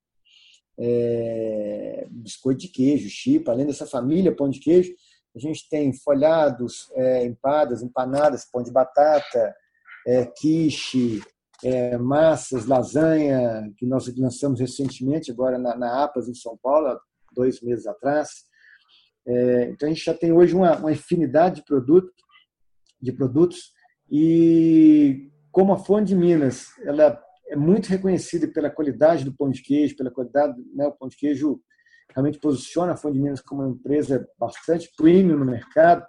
é, 0.76 2.08
biscoito 2.10 2.62
de 2.62 2.70
queijo, 2.70 3.08
chip. 3.12 3.48
Além 3.48 3.68
dessa 3.68 3.86
família 3.86 4.36
pão 4.36 4.50
de 4.50 4.60
queijo, 4.60 4.92
a 5.36 5.40
gente 5.40 5.70
tem 5.70 5.94
folhados, 5.94 6.90
empadas, 7.24 7.84
empanadas, 7.84 8.50
pão 8.52 8.64
de 8.64 8.72
batata, 8.72 9.54
é, 10.08 10.26
quiche, 10.26 11.22
é, 11.62 11.98
massas, 11.98 12.66
lasanha, 12.66 13.70
que 13.78 13.86
nós 13.86 14.08
lançamos 14.18 14.62
recentemente, 14.62 15.30
agora 15.30 15.58
na, 15.58 15.76
na 15.76 16.04
APAS, 16.04 16.30
em 16.30 16.34
São 16.34 16.58
Paulo, 16.64 16.98
dois 17.34 17.62
meses 17.62 17.86
atrás. 17.86 18.30
É, 19.28 19.70
então, 19.70 19.88
a 19.88 19.92
gente 19.92 20.06
já 20.06 20.14
tem 20.14 20.32
hoje 20.32 20.56
uma, 20.56 20.78
uma 20.78 20.92
infinidade 20.94 21.58
de, 21.58 21.66
produto, 21.66 22.14
de 23.02 23.12
produtos 23.12 23.74
e 24.10 25.30
como 25.52 25.74
a 25.74 25.78
Fonte 25.78 26.08
de 26.08 26.16
Minas 26.16 26.68
ela 26.84 27.22
é 27.50 27.56
muito 27.58 27.88
reconhecida 27.88 28.48
pela 28.48 28.70
qualidade 28.70 29.26
do 29.26 29.36
pão 29.36 29.50
de 29.50 29.62
queijo, 29.62 29.98
pela 29.98 30.12
qualidade, 30.12 30.56
né, 30.74 30.88
o 30.88 30.94
pão 30.94 31.10
de 31.10 31.18
queijo 31.18 31.60
realmente 32.14 32.40
posiciona 32.40 32.94
a 32.94 32.98
Fonte 32.98 33.16
de 33.16 33.22
Minas 33.22 33.42
como 33.42 33.62
uma 33.62 33.72
empresa 33.72 34.26
bastante 34.40 34.90
premium 34.96 35.40
no 35.40 35.46
mercado. 35.46 36.06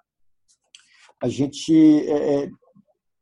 A 1.21 1.29
gente 1.29 1.75
é, 2.09 2.45
é 2.45 2.51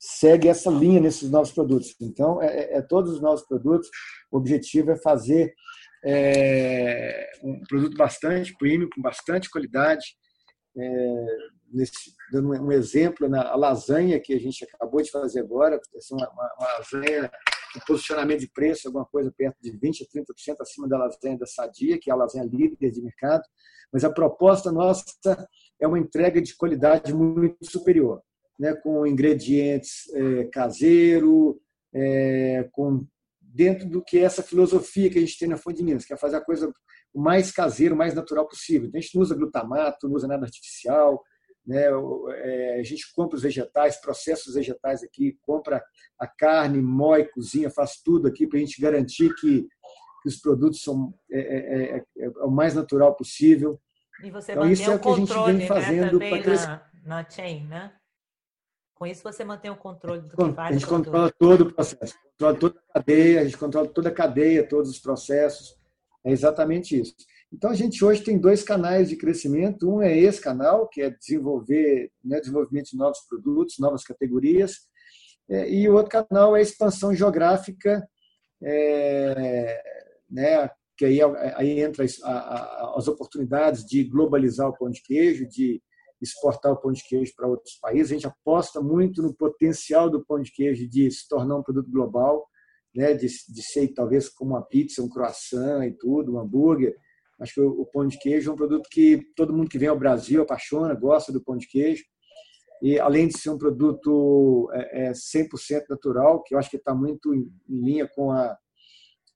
segue 0.07 0.49
essa 0.49 0.71
linha 0.71 1.01
nesses 1.01 1.29
novos 1.29 1.51
produtos. 1.51 1.97
Então, 2.01 2.41
é, 2.41 2.47
é, 2.47 2.77
é, 2.79 2.83
todos 2.83 3.15
os 3.15 3.21
novos 3.21 3.43
produtos, 3.43 3.89
o 4.31 4.37
objetivo 4.37 4.93
é 4.93 4.97
fazer 4.97 5.53
é, 6.05 7.29
um 7.43 7.61
produto 7.69 7.97
bastante 7.97 8.55
premium, 8.57 8.89
com 8.95 9.03
bastante 9.03 9.51
qualidade. 9.51 10.17
É, 10.79 11.27
nesse, 11.73 12.15
dando 12.31 12.51
um 12.51 12.71
exemplo, 12.71 13.29
na 13.29 13.57
lasanha 13.57 14.21
que 14.21 14.33
a 14.33 14.39
gente 14.39 14.65
acabou 14.65 15.03
de 15.03 15.11
fazer 15.11 15.41
agora, 15.41 15.81
uma, 16.13 16.31
uma, 16.31 16.55
uma 16.61 16.73
lasanha 16.79 17.31
com 17.75 17.81
posicionamento 17.81 18.41
de 18.41 18.51
preço, 18.53 18.87
alguma 18.87 19.07
coisa 19.07 19.33
perto 19.37 19.57
de 19.61 19.73
20% 19.73 20.03
a 20.03 20.53
30% 20.53 20.57
acima 20.61 20.89
da 20.89 20.99
lasanha 20.99 21.37
da 21.37 21.47
Sadia, 21.47 21.99
que 22.01 22.11
é 22.11 22.13
a 22.13 22.17
lasanha 22.17 22.45
líder 22.45 22.93
de 22.93 23.03
mercado, 23.03 23.43
mas 23.93 24.05
a 24.05 24.13
proposta 24.13 24.71
nossa 24.71 25.05
é 25.81 25.87
uma 25.87 25.99
entrega 25.99 26.41
de 26.41 26.55
qualidade 26.57 27.13
muito 27.13 27.57
superior 27.69 28.23
né, 28.59 28.75
com 28.75 29.07
ingredientes 29.07 30.13
é, 30.15 30.45
caseiro, 30.45 31.61
é, 31.95 32.69
com 32.73 33.07
dentro 33.41 33.89
do 33.89 34.03
que 34.03 34.19
é 34.19 34.23
essa 34.23 34.43
filosofia 34.43 35.09
que 35.09 35.19
a 35.19 35.21
gente 35.21 35.39
tem 35.39 35.49
na 35.49 35.57
Fonte 35.57 35.79
de 35.79 35.85
Minas, 35.85 36.05
que 36.05 36.13
é 36.13 36.17
fazer 36.17 36.37
a 36.37 36.45
coisa 36.45 36.71
o 37.15 37.21
mais 37.21 37.51
caseiro, 37.51 37.95
o 37.95 37.99
mais 37.99 38.15
natural 38.15 38.47
possível. 38.47 38.89
Então, 38.89 38.99
a 38.99 39.03
gente 39.03 39.15
não 39.15 39.23
usa 39.23 39.35
glutamato, 39.35 40.07
não 40.07 40.15
usa 40.15 40.29
nada 40.29 40.45
artificial, 40.45 41.23
né? 41.67 41.87
É, 41.87 42.79
a 42.79 42.83
gente 42.83 43.11
compra 43.15 43.37
os 43.37 43.43
vegetais, 43.43 44.01
processa 44.01 44.49
os 44.49 44.55
vegetais 44.55 45.03
aqui, 45.03 45.37
compra 45.41 45.83
a 46.19 46.27
carne, 46.27 46.81
moe, 46.81 47.25
cozinha, 47.25 47.71
faz 47.71 47.97
tudo 48.05 48.29
aqui 48.29 48.47
para 48.47 48.59
a 48.59 48.61
gente 48.61 48.81
garantir 48.81 49.35
que, 49.35 49.63
que 50.23 50.29
os 50.29 50.37
produtos 50.37 50.83
são 50.83 51.15
é, 51.33 51.41
é, 51.41 51.97
é, 51.97 52.05
é, 52.19 52.29
o 52.45 52.51
mais 52.51 52.75
natural 52.75 53.17
possível. 53.17 53.81
E 54.23 54.31
você 54.31 54.53
então, 54.53 54.71
isso 54.71 54.91
é 54.91 54.95
o 54.95 55.01
que 55.01 55.09
a 55.09 55.17
gente 55.17 55.45
vem 55.45 55.59
né, 55.59 55.67
fazendo 55.67 56.19
né, 56.19 56.31
para 56.31 56.55
na, 56.55 56.91
na 57.05 57.31
chain, 57.31 57.67
né? 57.67 57.93
Com 58.97 59.07
isso, 59.07 59.23
você 59.23 59.45
mantém 59.45 59.71
o 59.71 59.77
controle 59.77 60.23
do 60.23 60.35
que 60.35 60.53
vai. 60.53 60.71
A 60.71 60.73
gente 60.73 60.87
controla 60.87 61.31
todo 61.31 61.61
o 61.61 61.73
processo, 61.73 62.15
controla 62.31 62.59
toda 62.59 62.79
a 62.79 62.95
cadeia, 62.95 63.41
a 63.43 63.45
gente 63.45 63.59
controla 63.59 63.89
toda 63.89 64.09
a 64.09 64.13
cadeia, 64.13 64.67
todos 64.67 64.91
os 64.91 64.99
processos. 64.99 65.77
É 66.25 66.33
exatamente 66.33 66.99
isso. 66.99 67.15
Então, 67.53 67.71
a 67.71 67.75
gente 67.75 68.03
hoje 68.03 68.23
tem 68.23 68.39
dois 68.39 68.63
canais 68.63 69.11
de 69.11 69.17
crescimento. 69.17 69.89
Um 69.89 70.01
é 70.01 70.17
esse 70.19 70.41
canal, 70.41 70.89
que 70.89 71.03
é 71.03 71.11
desenvolver 71.11 72.11
né, 72.25 72.41
desenvolvimento 72.41 72.91
de 72.91 72.97
novos 72.97 73.21
produtos, 73.29 73.79
novas 73.79 74.03
categorias. 74.03 74.89
É, 75.47 75.71
e 75.71 75.87
o 75.91 75.95
outro 75.95 76.25
canal 76.25 76.57
é 76.57 76.61
a 76.61 76.63
expansão 76.63 77.15
geográfica, 77.15 78.03
é, 78.63 79.83
né, 80.29 80.71
que 80.97 81.05
aí, 81.05 81.19
aí 81.55 81.81
entra 81.81 82.03
as, 82.03 82.19
as 82.23 83.07
oportunidades 83.09 83.85
de 83.85 84.05
globalizar 84.05 84.69
o 84.71 84.77
pão 84.77 84.89
de 84.89 85.03
queijo, 85.03 85.47
de 85.47 85.83
exportar 86.21 86.73
o 86.73 86.77
pão 86.77 86.93
de 86.93 87.03
queijo 87.07 87.33
para 87.37 87.49
outros 87.49 87.77
países. 87.81 88.11
A 88.11 88.15
gente 88.15 88.27
aposta 88.27 88.81
muito 88.81 89.23
no 89.23 89.35
potencial 89.35 90.09
do 90.09 90.25
pão 90.25 90.41
de 90.41 90.51
queijo 90.51 90.89
de 90.89 91.11
se 91.11 91.29
tornar 91.29 91.57
um 91.57 91.63
produto 91.63 91.91
global, 91.91 92.47
né? 92.95 93.15
de, 93.15 93.27
de 93.27 93.63
ser 93.63 93.89
talvez 93.89 94.29
como 94.29 94.53
uma 94.53 94.63
pizza, 94.63 95.03
um 95.03 95.09
croissant 95.09 95.85
e 95.87 95.93
tudo, 95.93 96.35
um 96.35 96.41
hambúrguer. 96.41 96.95
Acho 97.41 97.55
que 97.55 97.61
o, 97.61 97.83
o 97.83 97.87
pão 97.87 98.07
de 98.07 98.19
queijo 98.19 98.51
é 98.51 98.55
um 98.55 98.57
produto 98.57 98.89
que 98.91 99.21
todo 99.37 99.53
mundo 99.53 99.69
que 99.69 99.79
vem 99.79 99.89
ao 99.89 99.99
Brasil 99.99 100.43
apaixona, 100.43 100.95
gosta 100.95 101.33
do 101.33 101.43
pão 101.43 101.57
de 101.57 101.67
queijo. 101.67 102.05
E 102.83 102.99
além 102.99 103.29
de 103.29 103.39
ser 103.39 103.51
um 103.51 103.59
produto 103.59 104.71
é, 104.73 105.09
é 105.09 105.13
100% 105.13 105.85
natural, 105.89 106.43
que 106.43 106.55
eu 106.55 106.59
acho 106.59 106.71
que 106.71 106.77
está 106.77 106.95
muito 106.95 107.35
em, 107.35 107.51
em 107.69 107.81
linha 107.81 108.09
com 108.09 108.31
a, 108.31 108.57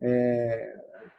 é, 0.03 0.75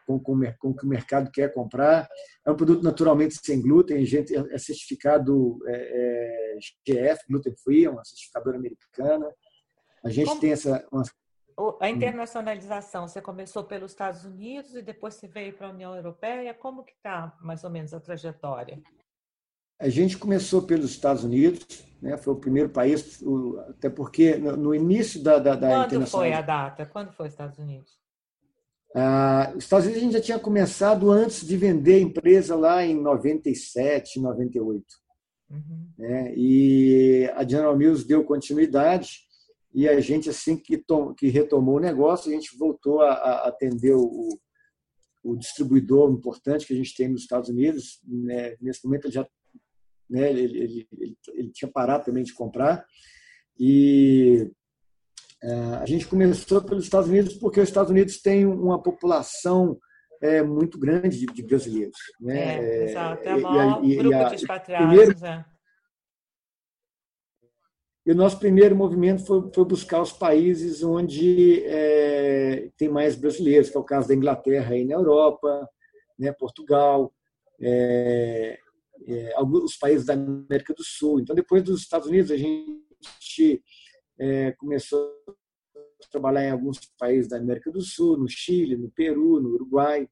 com, 0.05 0.19
com, 0.19 0.39
com 0.59 0.69
o 0.69 0.75
que 0.75 0.85
o 0.85 0.89
mercado 0.89 1.31
quer 1.31 1.53
comprar. 1.53 2.07
É 2.45 2.51
um 2.51 2.55
produto 2.55 2.83
naturalmente 2.83 3.35
sem 3.41 3.61
glúten, 3.61 4.05
gente 4.05 4.35
é 4.35 4.57
certificado 4.57 5.59
é, 5.67 6.55
é, 6.55 6.59
GF, 6.87 7.23
gluten 7.29 7.55
free, 7.63 7.85
é 7.85 7.89
uma 7.89 8.03
certificadora 8.03 8.57
americana. 8.57 9.31
A 10.03 10.09
gente 10.09 10.27
Como... 10.27 10.41
tem 10.41 10.51
essa. 10.51 10.85
Uma... 10.91 11.03
A 11.79 11.89
internacionalização, 11.89 13.07
você 13.07 13.21
começou 13.21 13.63
pelos 13.63 13.91
Estados 13.91 14.25
Unidos 14.25 14.73
e 14.73 14.81
depois 14.81 15.15
você 15.15 15.27
veio 15.27 15.53
para 15.53 15.67
a 15.67 15.71
União 15.71 15.95
Europeia. 15.95 16.53
Como 16.53 16.83
que 16.83 16.93
está 16.93 17.37
mais 17.41 17.63
ou 17.63 17.69
menos 17.69 17.93
a 17.93 17.99
trajetória? 17.99 18.81
A 19.79 19.89
gente 19.89 20.17
começou 20.17 20.61
pelos 20.63 20.91
Estados 20.91 21.23
Unidos, 21.23 21.83
né? 22.01 22.17
foi 22.17 22.33
o 22.33 22.39
primeiro 22.39 22.69
país, 22.69 23.21
até 23.69 23.89
porque 23.89 24.37
no 24.37 24.73
início 24.73 25.21
da, 25.21 25.39
da, 25.39 25.55
da 25.55 25.87
Quando 25.87 26.07
foi 26.07 26.33
a 26.33 26.41
data? 26.41 26.85
Quando 26.85 27.11
foi 27.11 27.27
os 27.27 27.33
Estados 27.33 27.57
Unidos? 27.57 27.99
Ah, 28.95 29.53
os 29.55 29.63
Estados 29.63 29.85
Unidos 29.85 30.01
a 30.01 30.05
gente 30.05 30.13
já 30.13 30.21
tinha 30.21 30.39
começado 30.39 31.09
antes 31.11 31.45
de 31.45 31.55
vender 31.55 31.95
a 31.95 32.01
empresa 32.01 32.55
lá 32.55 32.85
em 32.85 32.99
97, 33.01 34.19
98. 34.19 34.85
Uhum. 35.49 35.87
Né? 35.97 36.33
E 36.35 37.29
a 37.35 37.47
General 37.47 37.77
Mills 37.77 38.05
deu 38.05 38.23
continuidade 38.23 39.19
e 39.73 39.87
a 39.87 39.99
gente, 40.01 40.29
assim 40.29 40.57
que, 40.57 40.77
tom, 40.77 41.13
que 41.13 41.27
retomou 41.29 41.77
o 41.77 41.81
negócio, 41.81 42.29
a 42.29 42.33
gente 42.33 42.57
voltou 42.57 43.01
a, 43.01 43.13
a 43.13 43.47
atender 43.47 43.93
o, 43.93 44.37
o, 45.23 45.35
distribuidor 45.37 46.11
importante 46.11 46.67
que 46.67 46.73
a 46.73 46.75
gente 46.75 46.95
tem 46.95 47.07
nos 47.07 47.21
Estados 47.21 47.49
Unidos. 47.49 48.01
Né? 48.05 48.57
Nesse 48.59 48.83
momento, 48.85 49.05
ele 49.05 49.13
já 49.13 49.25
né, 50.09 50.29
ele, 50.29 50.41
ele, 50.41 50.87
ele, 50.91 51.17
ele 51.33 51.51
tinha 51.51 51.71
parado 51.71 52.03
também 52.03 52.23
de 52.23 52.33
comprar. 52.33 52.85
E 53.57 54.51
a 55.43 55.85
gente 55.85 56.07
começou 56.07 56.61
pelos 56.61 56.83
Estados 56.83 57.09
Unidos 57.09 57.33
porque 57.35 57.59
os 57.59 57.67
Estados 57.67 57.89
Unidos 57.89 58.21
têm 58.21 58.45
uma 58.45 58.81
população 58.81 59.79
é, 60.21 60.43
muito 60.43 60.77
grande 60.77 61.25
de, 61.25 61.43
brasileiros. 61.43 61.97
Né? 62.19 62.57
É, 62.57 62.83
exato, 62.91 63.27
é 63.27 63.35
o 63.35 63.41
maior 63.41 63.83
e, 63.83 63.95
grupo 63.95 64.15
e 64.15 64.15
a, 64.15 64.29
de 64.29 64.35
expatriados. 64.35 64.87
Primeiro, 64.87 65.25
é. 65.25 65.45
E 68.03 68.11
o 68.11 68.15
nosso 68.15 68.39
primeiro 68.39 68.75
movimento 68.75 69.23
foi, 69.25 69.51
foi 69.53 69.65
buscar 69.65 70.01
os 70.01 70.11
países 70.11 70.81
onde 70.83 71.63
é, 71.65 72.69
tem 72.75 72.89
mais 72.89 73.15
brasileiros, 73.15 73.69
que 73.69 73.77
é 73.77 73.79
o 73.79 73.83
caso 73.83 74.07
da 74.07 74.15
Inglaterra 74.15 74.73
aí 74.73 74.83
na 74.83 74.95
Europa, 74.95 75.69
né, 76.17 76.31
Portugal, 76.31 77.13
é, 77.59 78.57
é, 79.07 79.33
alguns 79.35 79.77
países 79.77 80.05
da 80.05 80.13
América 80.13 80.73
do 80.73 80.83
Sul. 80.83 81.19
Então, 81.19 81.35
depois 81.35 81.61
dos 81.63 81.81
Estados 81.81 82.07
Unidos, 82.07 82.31
a 82.31 82.37
gente 82.37 83.63
é, 84.21 84.51
começou 84.51 85.11
a 85.25 86.07
trabalhar 86.11 86.45
em 86.45 86.51
alguns 86.51 86.79
países 86.99 87.27
da 87.27 87.37
América 87.37 87.71
do 87.71 87.81
Sul, 87.81 88.17
no 88.17 88.29
Chile, 88.29 88.77
no 88.77 88.91
Peru, 88.91 89.41
no 89.41 89.49
Uruguai. 89.49 90.07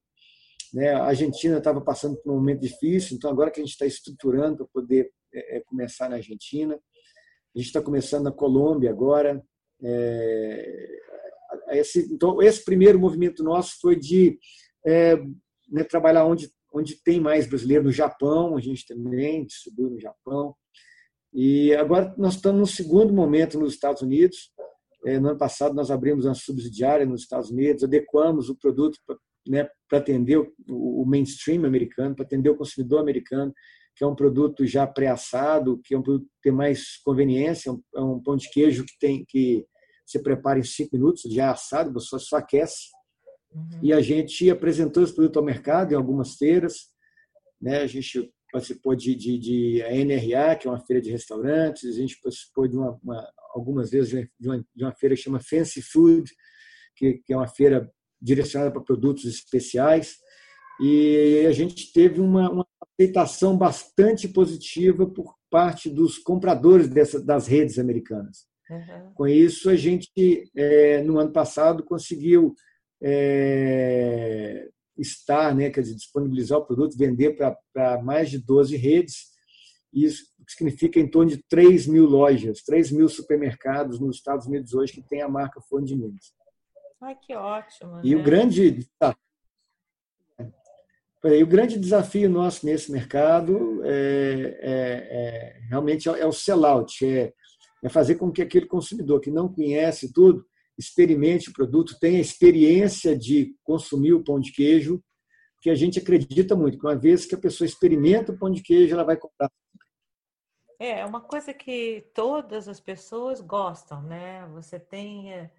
Né? 0.74 0.90
A 0.90 1.04
Argentina 1.04 1.58
estava 1.58 1.80
passando 1.80 2.16
por 2.16 2.32
um 2.32 2.36
momento 2.36 2.60
difícil, 2.60 3.16
então 3.16 3.30
agora 3.30 3.52
que 3.52 3.60
a 3.60 3.64
gente 3.64 3.72
está 3.72 3.86
estruturando 3.86 4.56
para 4.56 4.66
poder 4.66 5.12
é, 5.32 5.58
é, 5.58 5.60
começar 5.60 6.08
na 6.08 6.16
Argentina. 6.16 6.74
A 6.74 7.58
gente 7.58 7.68
está 7.68 7.80
começando 7.80 8.24
na 8.24 8.32
Colômbia 8.32 8.90
agora. 8.90 9.40
É, 9.80 10.88
esse, 11.70 12.12
então, 12.12 12.42
esse 12.42 12.64
primeiro 12.64 12.98
movimento 12.98 13.44
nosso 13.44 13.78
foi 13.80 13.94
de 13.94 14.38
é, 14.84 15.16
né, 15.68 15.84
trabalhar 15.84 16.24
onde, 16.24 16.50
onde 16.72 17.00
tem 17.00 17.20
mais 17.20 17.46
brasileiro, 17.46 17.84
no 17.84 17.92
Japão, 17.92 18.56
a 18.56 18.60
gente 18.60 18.86
também 18.86 19.46
distribui 19.46 19.90
no 19.90 20.00
Japão. 20.00 20.56
E 21.32 21.74
agora 21.74 22.14
nós 22.16 22.34
estamos 22.34 22.60
no 22.60 22.66
segundo 22.66 23.12
momento 23.12 23.58
nos 23.58 23.74
Estados 23.74 24.02
Unidos. 24.02 24.50
É, 25.04 25.18
no 25.18 25.30
ano 25.30 25.38
passado 25.38 25.74
nós 25.74 25.90
abrimos 25.90 26.24
uma 26.24 26.34
subsidiária 26.34 27.06
nos 27.06 27.22
Estados 27.22 27.50
Unidos, 27.50 27.84
adequamos 27.84 28.48
o 28.48 28.56
produto 28.56 28.98
para 29.06 29.16
né, 29.48 29.68
atender 29.90 30.38
o 30.68 31.04
mainstream 31.06 31.64
americano, 31.64 32.14
para 32.14 32.24
atender 32.24 32.50
o 32.50 32.56
consumidor 32.56 33.00
americano, 33.00 33.54
que 33.96 34.04
é 34.04 34.06
um 34.06 34.14
produto 34.14 34.66
já 34.66 34.86
pré-assado, 34.86 35.80
que 35.84 35.94
é 35.94 35.98
um 35.98 36.02
produto 36.02 36.26
que 36.26 36.42
tem 36.42 36.52
mais 36.52 36.98
conveniência, 37.04 37.74
é 37.94 38.00
um 38.00 38.20
pão 38.20 38.36
de 38.36 38.50
queijo 38.50 38.84
que 38.84 38.98
tem 38.98 39.24
que 39.26 39.66
você 40.10 40.18
prepara 40.18 40.58
em 40.58 40.64
cinco 40.64 40.96
minutos, 40.96 41.22
já 41.32 41.52
assado, 41.52 41.92
você 41.92 42.18
só 42.18 42.36
aquece. 42.38 42.88
Uhum. 43.52 43.80
E 43.82 43.92
a 43.92 44.00
gente 44.00 44.50
apresentou 44.50 45.04
esse 45.04 45.14
produto 45.14 45.38
ao 45.38 45.44
mercado 45.44 45.92
em 45.92 45.96
algumas 45.96 46.34
feiras, 46.34 46.88
né? 47.60 47.82
A 47.82 47.86
gente 47.86 48.32
participou 48.50 48.94
de, 48.94 49.14
de, 49.14 49.38
de 49.38 49.82
NRA, 50.04 50.56
que 50.56 50.66
é 50.66 50.70
uma 50.70 50.80
feira 50.80 51.00
de 51.00 51.10
restaurantes, 51.10 51.88
a 51.88 51.92
gente 51.92 52.20
participou 52.20 52.66
de 52.66 52.76
uma, 52.76 52.98
uma 53.02 53.32
algumas 53.54 53.90
vezes 53.90 54.10
de 54.10 54.48
uma, 54.48 54.64
de 54.74 54.84
uma, 54.84 54.92
feira 54.92 55.14
que 55.14 55.22
chama 55.22 55.40
Fancy 55.40 55.82
Food, 55.82 56.30
que, 56.94 57.14
que 57.24 57.32
é 57.32 57.36
uma 57.36 57.48
feira 57.48 57.90
direcionada 58.20 58.70
para 58.70 58.82
produtos 58.82 59.24
especiais, 59.24 60.16
e 60.80 61.44
a 61.46 61.52
gente 61.52 61.92
teve 61.92 62.20
uma, 62.20 62.50
uma 62.50 62.66
aceitação 62.98 63.56
bastante 63.56 64.28
positiva 64.28 65.06
por 65.06 65.34
parte 65.50 65.90
dos 65.90 66.18
compradores 66.18 66.88
dessa, 66.88 67.20
das 67.22 67.46
redes 67.46 67.78
americanas. 67.78 68.46
Uhum. 68.70 69.12
Com 69.14 69.26
isso, 69.26 69.68
a 69.68 69.76
gente, 69.76 70.50
é, 70.56 71.02
no 71.02 71.18
ano 71.18 71.32
passado, 71.32 71.84
conseguiu 71.84 72.54
é, 73.02 74.68
estar, 74.96 75.54
né, 75.54 75.70
quer 75.70 75.80
dizer, 75.82 75.94
disponibilizar 75.94 76.58
o 76.58 76.64
produto, 76.64 76.96
vender 76.96 77.36
para 77.72 78.02
mais 78.02 78.30
de 78.30 78.38
12 78.38 78.76
redes. 78.76 79.30
Isso 79.92 80.24
significa 80.46 80.98
em 80.98 81.08
torno 81.08 81.30
de 81.30 81.42
3 81.48 81.86
mil 81.86 82.06
lojas, 82.06 82.62
3 82.62 82.90
mil 82.92 83.08
supermercados 83.08 84.00
nos 84.00 84.16
Estados 84.16 84.46
Unidos 84.46 84.74
hoje 84.74 84.92
que 84.92 85.02
tem 85.02 85.22
a 85.22 85.28
marca 85.28 85.60
Fone 85.60 85.86
de 85.86 85.96
Minas. 85.96 86.34
Ai, 87.00 87.16
que 87.16 87.34
ótimo. 87.34 88.00
E 88.04 88.14
né? 88.14 88.20
o 88.20 88.24
grande 88.24 88.86
o 91.42 91.46
grande 91.46 91.78
desafio 91.78 92.30
nosso 92.30 92.64
nesse 92.64 92.90
mercado 92.90 93.82
é, 93.84 94.58
é, 94.60 94.72
é 95.10 95.60
realmente 95.68 96.08
é 96.08 96.26
o 96.26 96.32
sellout, 96.32 97.04
é, 97.04 97.32
é 97.82 97.88
fazer 97.90 98.14
com 98.14 98.32
que 98.32 98.40
aquele 98.40 98.66
consumidor 98.66 99.20
que 99.20 99.30
não 99.30 99.52
conhece 99.52 100.12
tudo 100.12 100.46
experimente 100.80 101.50
o 101.50 101.52
produto, 101.52 101.98
tenha 102.00 102.20
experiência 102.20 103.16
de 103.16 103.54
consumir 103.62 104.14
o 104.14 104.24
pão 104.24 104.40
de 104.40 104.50
queijo, 104.52 105.02
que 105.60 105.68
a 105.68 105.74
gente 105.74 105.98
acredita 105.98 106.56
muito, 106.56 106.78
que 106.78 106.86
uma 106.86 106.96
vez 106.96 107.26
que 107.26 107.34
a 107.34 107.40
pessoa 107.40 107.66
experimenta 107.66 108.32
o 108.32 108.38
pão 108.38 108.50
de 108.50 108.62
queijo, 108.62 108.94
ela 108.94 109.04
vai 109.04 109.16
comprar. 109.16 109.50
É, 110.78 111.00
é 111.00 111.06
uma 111.06 111.20
coisa 111.20 111.52
que 111.52 112.10
todas 112.14 112.66
as 112.66 112.80
pessoas 112.80 113.42
gostam, 113.42 114.02
né? 114.02 114.46
Você 114.54 114.80
tem, 114.80 115.30
é, 115.34 115.50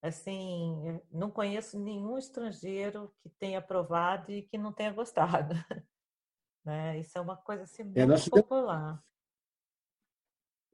assim, 0.00 1.00
não 1.10 1.28
conheço 1.28 1.76
nenhum 1.80 2.16
estrangeiro 2.16 3.12
que 3.20 3.28
tenha 3.28 3.60
provado 3.60 4.30
e 4.30 4.42
que 4.42 4.56
não 4.56 4.72
tenha 4.72 4.92
gostado. 4.92 5.54
Né? 6.64 6.98
Isso 6.98 7.16
é 7.16 7.20
uma 7.22 7.36
coisa 7.36 7.62
assim, 7.62 7.82
muito 7.82 7.98
é, 7.98 8.30
popular. 8.30 9.02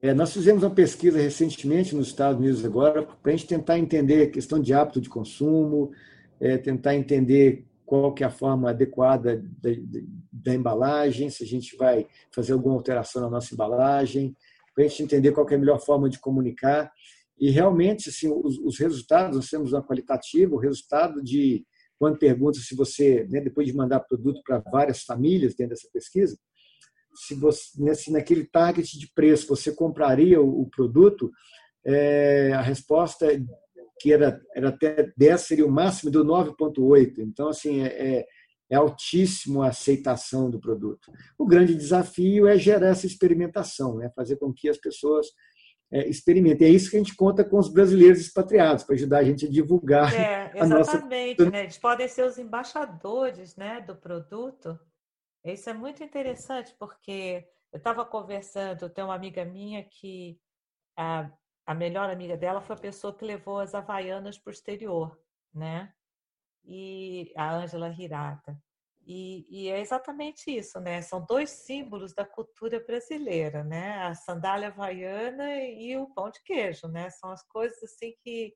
É, 0.05 0.13
nós 0.13 0.31
fizemos 0.31 0.61
uma 0.61 0.69
pesquisa 0.69 1.17
recentemente 1.17 1.95
nos 1.95 2.09
Estados 2.09 2.39
Unidos 2.39 2.63
agora 2.63 3.01
para 3.01 3.31
a 3.31 3.35
gente 3.35 3.47
tentar 3.47 3.79
entender 3.79 4.21
a 4.21 4.29
questão 4.29 4.59
de 4.59 4.71
hábito 4.71 5.01
de 5.01 5.09
consumo, 5.09 5.91
é, 6.39 6.59
tentar 6.59 6.95
entender 6.95 7.65
qual 7.83 8.13
que 8.13 8.23
é 8.23 8.27
a 8.27 8.29
forma 8.29 8.69
adequada 8.69 9.43
da, 9.59 9.71
da, 10.31 10.53
embalagem, 10.53 11.31
se 11.31 11.43
a 11.43 11.47
gente 11.47 11.75
vai 11.75 12.05
fazer 12.31 12.53
alguma 12.53 12.75
alteração 12.75 13.23
na 13.23 13.31
nossa 13.31 13.55
embalagem, 13.55 14.37
para 14.75 14.83
a 14.83 14.87
gente 14.87 15.01
entender 15.01 15.31
qual 15.31 15.49
é 15.49 15.55
a 15.55 15.57
melhor 15.57 15.79
forma 15.79 16.07
de 16.07 16.19
comunicar. 16.19 16.91
E 17.39 17.49
realmente, 17.49 18.09
assim, 18.09 18.31
os, 18.31 18.59
os 18.59 18.77
resultados, 18.77 19.35
nós 19.35 19.49
temos 19.49 19.73
uma 19.73 19.81
qualitativa, 19.81 20.53
o 20.53 20.59
resultado 20.59 21.19
de 21.23 21.65
quando 21.97 22.19
pergunta 22.19 22.59
se 22.59 22.75
você, 22.75 23.25
né, 23.27 23.41
depois 23.41 23.65
de 23.65 23.73
mandar 23.73 24.01
produto 24.01 24.39
para 24.45 24.59
várias 24.59 25.01
famílias 25.01 25.55
dentro 25.55 25.73
dessa 25.73 25.89
pesquisa, 25.91 26.37
se 27.15 27.35
você 27.35 27.81
nesse, 27.81 28.11
naquele 28.11 28.45
target 28.45 28.99
de 28.99 29.11
preço 29.13 29.47
você 29.47 29.71
compraria 29.71 30.41
o, 30.41 30.61
o 30.61 30.69
produto, 30.69 31.31
é, 31.85 32.51
a 32.53 32.61
resposta 32.61 33.27
que 33.99 34.11
era, 34.11 34.41
era 34.53 34.69
até 34.69 35.11
10 35.15 35.41
seria 35.41 35.65
o 35.65 35.71
máximo 35.71 36.11
do 36.11 36.25
9,8. 36.25 37.19
Então, 37.19 37.49
assim, 37.49 37.81
é, 37.81 37.87
é, 37.87 38.25
é 38.69 38.75
altíssimo 38.75 39.61
a 39.61 39.69
aceitação 39.69 40.49
do 40.49 40.59
produto. 40.59 41.11
O 41.37 41.45
grande 41.45 41.75
desafio 41.75 42.47
é 42.47 42.57
gerar 42.57 42.89
essa 42.89 43.05
experimentação, 43.05 43.97
né? 43.97 44.11
fazer 44.15 44.37
com 44.37 44.53
que 44.53 44.67
as 44.67 44.77
pessoas 44.77 45.27
é, 45.91 46.07
experimentem. 46.09 46.67
É 46.67 46.71
isso 46.71 46.89
que 46.89 46.97
a 46.97 46.99
gente 46.99 47.15
conta 47.15 47.43
com 47.43 47.57
os 47.57 47.71
brasileiros 47.71 48.19
expatriados, 48.19 48.83
para 48.83 48.95
ajudar 48.95 49.19
a 49.19 49.23
gente 49.23 49.45
a 49.45 49.49
divulgar 49.49 50.13
é, 50.13 50.51
a 50.59 50.67
nossa... 50.67 50.91
Exatamente, 50.91 51.45
né? 51.45 51.63
eles 51.63 51.77
podem 51.77 52.07
ser 52.07 52.25
os 52.25 52.37
embaixadores 52.37 53.55
né, 53.55 53.81
do 53.81 53.95
produto 53.95 54.77
isso 55.53 55.69
é 55.69 55.73
muito 55.73 56.03
interessante, 56.03 56.73
porque 56.79 57.47
eu 57.71 57.77
estava 57.77 58.05
conversando, 58.05 58.89
tem 58.89 59.03
uma 59.03 59.15
amiga 59.15 59.45
minha 59.45 59.83
que 59.83 60.39
a, 60.97 61.29
a 61.65 61.73
melhor 61.73 62.09
amiga 62.09 62.37
dela 62.37 62.61
foi 62.61 62.75
a 62.75 62.79
pessoa 62.79 63.15
que 63.15 63.25
levou 63.25 63.59
as 63.59 63.75
Havaianas 63.75 64.37
para 64.37 64.49
o 64.49 64.53
exterior, 64.53 65.19
né? 65.53 65.93
E 66.63 67.31
a 67.35 67.53
Ângela 67.53 67.89
Hirata. 67.89 68.57
E, 69.07 69.45
e, 69.49 69.69
é 69.69 69.79
exatamente 69.79 70.49
isso, 70.49 70.79
né? 70.79 70.99
São 71.01 71.23
dois 71.23 71.51
símbolos 71.51 72.13
da 72.13 72.25
cultura 72.25 72.79
brasileira, 72.79 73.63
né? 73.63 74.01
A 74.03 74.15
sandália 74.15 74.69
havaiana 74.69 75.61
e 75.61 75.95
o 75.95 76.07
pão 76.07 76.31
de 76.31 76.41
queijo, 76.41 76.87
né? 76.87 77.11
São 77.11 77.29
as 77.29 77.43
coisas 77.43 77.83
assim 77.83 78.15
que 78.23 78.55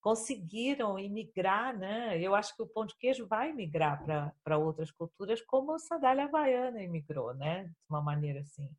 conseguiram 0.00 0.98
imigrar, 0.98 1.76
né? 1.76 2.18
Eu 2.20 2.34
acho 2.34 2.54
que 2.54 2.62
o 2.62 2.66
pão 2.66 2.86
de 2.86 2.96
queijo 2.96 3.26
vai 3.26 3.52
migrar 3.52 4.04
para 4.44 4.58
outras 4.58 4.90
culturas, 4.90 5.42
como 5.42 5.74
a 5.74 5.78
sandália 5.78 6.24
havaiana 6.24 6.82
imigrou, 6.82 7.34
né? 7.34 7.64
De 7.64 7.86
uma 7.88 8.00
maneira 8.00 8.40
assim. 8.40 8.70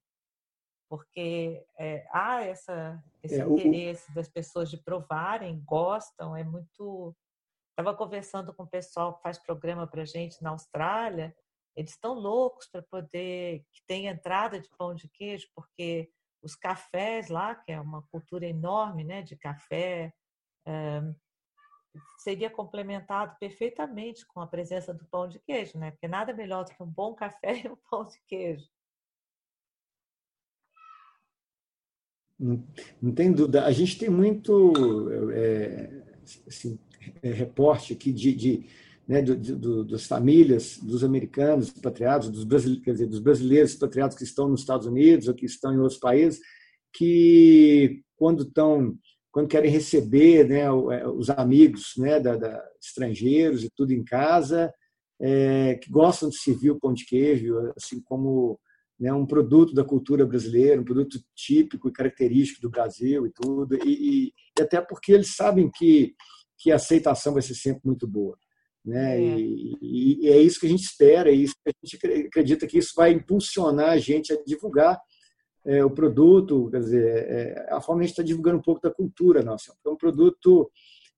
Porque 0.89 1.63
é, 1.77 2.07
há 2.11 2.43
essa, 2.43 3.03
esse 3.21 3.39
é, 3.39 3.45
interesse 3.45 4.09
o... 4.11 4.15
das 4.15 4.27
pessoas 4.27 4.69
de 4.69 4.77
provarem, 4.77 5.61
gostam, 5.65 6.35
é 6.35 6.43
muito. 6.43 7.15
Estava 7.71 7.95
conversando 7.95 8.53
com 8.53 8.63
o 8.63 8.69
pessoal 8.69 9.15
que 9.15 9.21
faz 9.21 9.37
programa 9.37 9.87
para 9.87 10.03
gente 10.03 10.41
na 10.43 10.49
Austrália, 10.49 11.33
eles 11.75 11.91
estão 11.91 12.13
loucos 12.13 12.67
para 12.67 12.81
poder 12.81 13.63
que 13.71 13.81
tenha 13.87 14.11
entrada 14.11 14.59
de 14.59 14.69
pão 14.77 14.93
de 14.93 15.07
queijo, 15.07 15.47
porque 15.55 16.11
os 16.41 16.55
cafés 16.55 17.29
lá, 17.29 17.55
que 17.55 17.71
é 17.71 17.79
uma 17.79 18.01
cultura 18.11 18.45
enorme, 18.45 19.05
né, 19.05 19.21
de 19.21 19.37
café, 19.37 20.13
seria 22.19 22.49
complementado 22.49 23.35
perfeitamente 23.39 24.25
com 24.27 24.41
a 24.41 24.47
presença 24.47 24.93
do 24.93 25.05
pão 25.05 25.27
de 25.27 25.39
queijo, 25.39 25.77
né? 25.77 25.91
Porque 25.91 26.07
nada 26.07 26.33
melhor 26.33 26.65
do 26.65 26.71
que 26.71 26.83
um 26.83 26.87
bom 26.87 27.13
café 27.13 27.61
e 27.65 27.69
um 27.69 27.77
pão 27.89 28.05
de 28.05 28.19
queijo. 28.27 28.67
Não 33.01 33.13
tem 33.13 33.31
dúvida. 33.33 33.65
A 33.65 33.71
gente 33.71 33.97
tem 33.97 34.09
muito 34.09 34.73
é, 35.31 36.03
assim, 36.47 36.79
é, 37.21 37.31
reporte 37.31 37.91
aqui 37.91 38.13
de, 38.13 38.33
de 38.33 38.69
né, 39.05 39.21
do, 39.21 39.35
do, 39.35 39.83
das 39.83 40.05
famílias 40.05 40.77
dos 40.77 41.03
americanos 41.03 41.67
expatriados, 41.67 42.29
dos 42.29 42.45
brasileiros, 42.45 42.85
quer 42.85 42.91
dizer, 42.91 43.07
dos 43.07 43.19
brasileiros 43.19 43.71
expatriados 43.71 44.15
que 44.15 44.23
estão 44.23 44.47
nos 44.47 44.61
Estados 44.61 44.85
Unidos 44.85 45.27
ou 45.27 45.33
que 45.33 45.45
estão 45.45 45.73
em 45.73 45.79
outros 45.79 45.99
países, 45.99 46.39
que 46.93 48.03
quando 48.15 48.43
estão 48.43 48.97
quando 49.31 49.47
querem 49.47 49.71
receber 49.71 50.47
né, 50.47 50.61
é, 50.61 51.07
os 51.07 51.29
amigos 51.29 51.93
né, 51.97 52.19
da, 52.19 52.35
da, 52.35 52.63
estrangeiros 52.81 53.63
e 53.63 53.69
tudo 53.69 53.91
em 53.91 54.03
casa, 54.03 54.73
é, 55.21 55.75
que 55.75 55.91
gostam 55.91 56.29
de 56.29 56.37
servir 56.37 56.71
o 56.71 56.79
pão 56.79 56.93
de 56.93 57.05
queijo, 57.05 57.71
assim 57.75 58.01
como 58.01 58.59
né, 58.99 59.13
um 59.13 59.25
produto 59.25 59.73
da 59.73 59.83
cultura 59.83 60.25
brasileira, 60.25 60.81
um 60.81 60.85
produto 60.85 61.19
típico 61.35 61.87
e 61.87 61.93
característico 61.93 62.61
do 62.61 62.69
Brasil 62.69 63.25
e 63.25 63.31
tudo, 63.31 63.75
e, 63.85 64.33
e 64.57 64.61
até 64.61 64.81
porque 64.81 65.13
eles 65.13 65.35
sabem 65.35 65.69
que, 65.69 66.13
que 66.57 66.71
a 66.71 66.75
aceitação 66.75 67.33
vai 67.33 67.41
ser 67.41 67.55
sempre 67.55 67.81
muito 67.85 68.07
boa. 68.07 68.37
Né? 68.83 69.21
É. 69.21 69.39
E, 69.39 70.17
e, 70.23 70.29
é 70.29 70.41
isso 70.41 70.59
que 70.59 70.65
a 70.65 70.69
gente 70.69 70.83
espera, 70.83 71.29
é 71.29 71.33
isso 71.33 71.53
que 71.63 71.69
a 71.69 71.85
gente 71.85 72.25
acredita 72.27 72.65
que 72.65 72.77
isso 72.77 72.93
vai 72.95 73.11
impulsionar 73.11 73.89
a 73.89 73.97
gente 73.97 74.33
a 74.33 74.43
divulgar 74.43 74.99
é, 75.65 75.83
o 75.83 75.89
produto, 75.89 76.69
quer 76.71 76.79
dizer, 76.79 77.05
é, 77.07 77.67
a 77.69 77.81
forma 77.81 78.01
a 78.01 78.03
gente 78.03 78.11
está 78.11 78.23
divulgando 78.23 78.57
um 78.57 78.61
pouco 78.61 78.81
da 78.81 78.91
cultura 78.91 79.43
nossa. 79.43 79.73
É 79.85 79.89
um 79.89 79.95
produto 79.95 80.71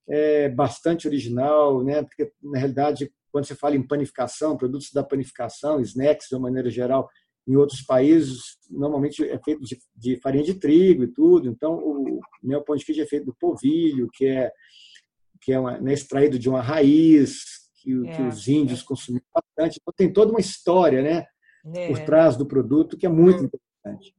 é, 0.09 0.49
bastante 0.49 1.07
original, 1.07 1.83
né? 1.83 2.03
porque, 2.03 2.31
na 2.41 2.59
realidade, 2.59 3.11
quando 3.31 3.45
você 3.45 3.55
fala 3.55 3.75
em 3.75 3.87
panificação, 3.87 4.57
produtos 4.57 4.91
da 4.91 5.03
panificação, 5.03 5.79
snacks, 5.81 6.27
de 6.27 6.35
uma 6.35 6.43
maneira 6.43 6.69
geral, 6.69 7.09
em 7.47 7.55
outros 7.55 7.81
países, 7.81 8.57
normalmente 8.69 9.23
é 9.23 9.39
feito 9.43 9.61
de, 9.61 9.79
de 9.95 10.17
farinha 10.17 10.43
de 10.43 10.53
trigo 10.55 11.03
e 11.03 11.07
tudo. 11.07 11.49
Então, 11.49 11.75
o 11.75 12.19
meu 12.43 12.61
pão 12.61 12.75
de 12.75 12.85
queijo 12.85 13.01
é 13.01 13.05
feito 13.05 13.25
do 13.25 13.35
polvilho, 13.35 14.09
que 14.13 14.25
é, 14.25 14.51
que 15.41 15.51
é 15.51 15.59
uma, 15.59 15.79
né, 15.79 15.93
extraído 15.93 16.37
de 16.37 16.47
uma 16.49 16.61
raiz 16.61 17.43
que, 17.81 17.91
é, 18.07 18.15
que 18.15 18.21
os 18.21 18.47
índios 18.47 18.81
é. 18.81 18.85
consumiam 18.85 19.23
bastante. 19.33 19.79
Então, 19.81 19.93
tem 19.95 20.11
toda 20.11 20.31
uma 20.31 20.39
história 20.39 21.01
né, 21.01 21.25
por 21.87 21.99
é. 21.99 22.05
trás 22.05 22.37
do 22.37 22.45
produto 22.45 22.97
que 22.97 23.05
é 23.05 23.09
muito 23.09 23.43
hum. 23.43 23.45
interessante. 23.45 24.13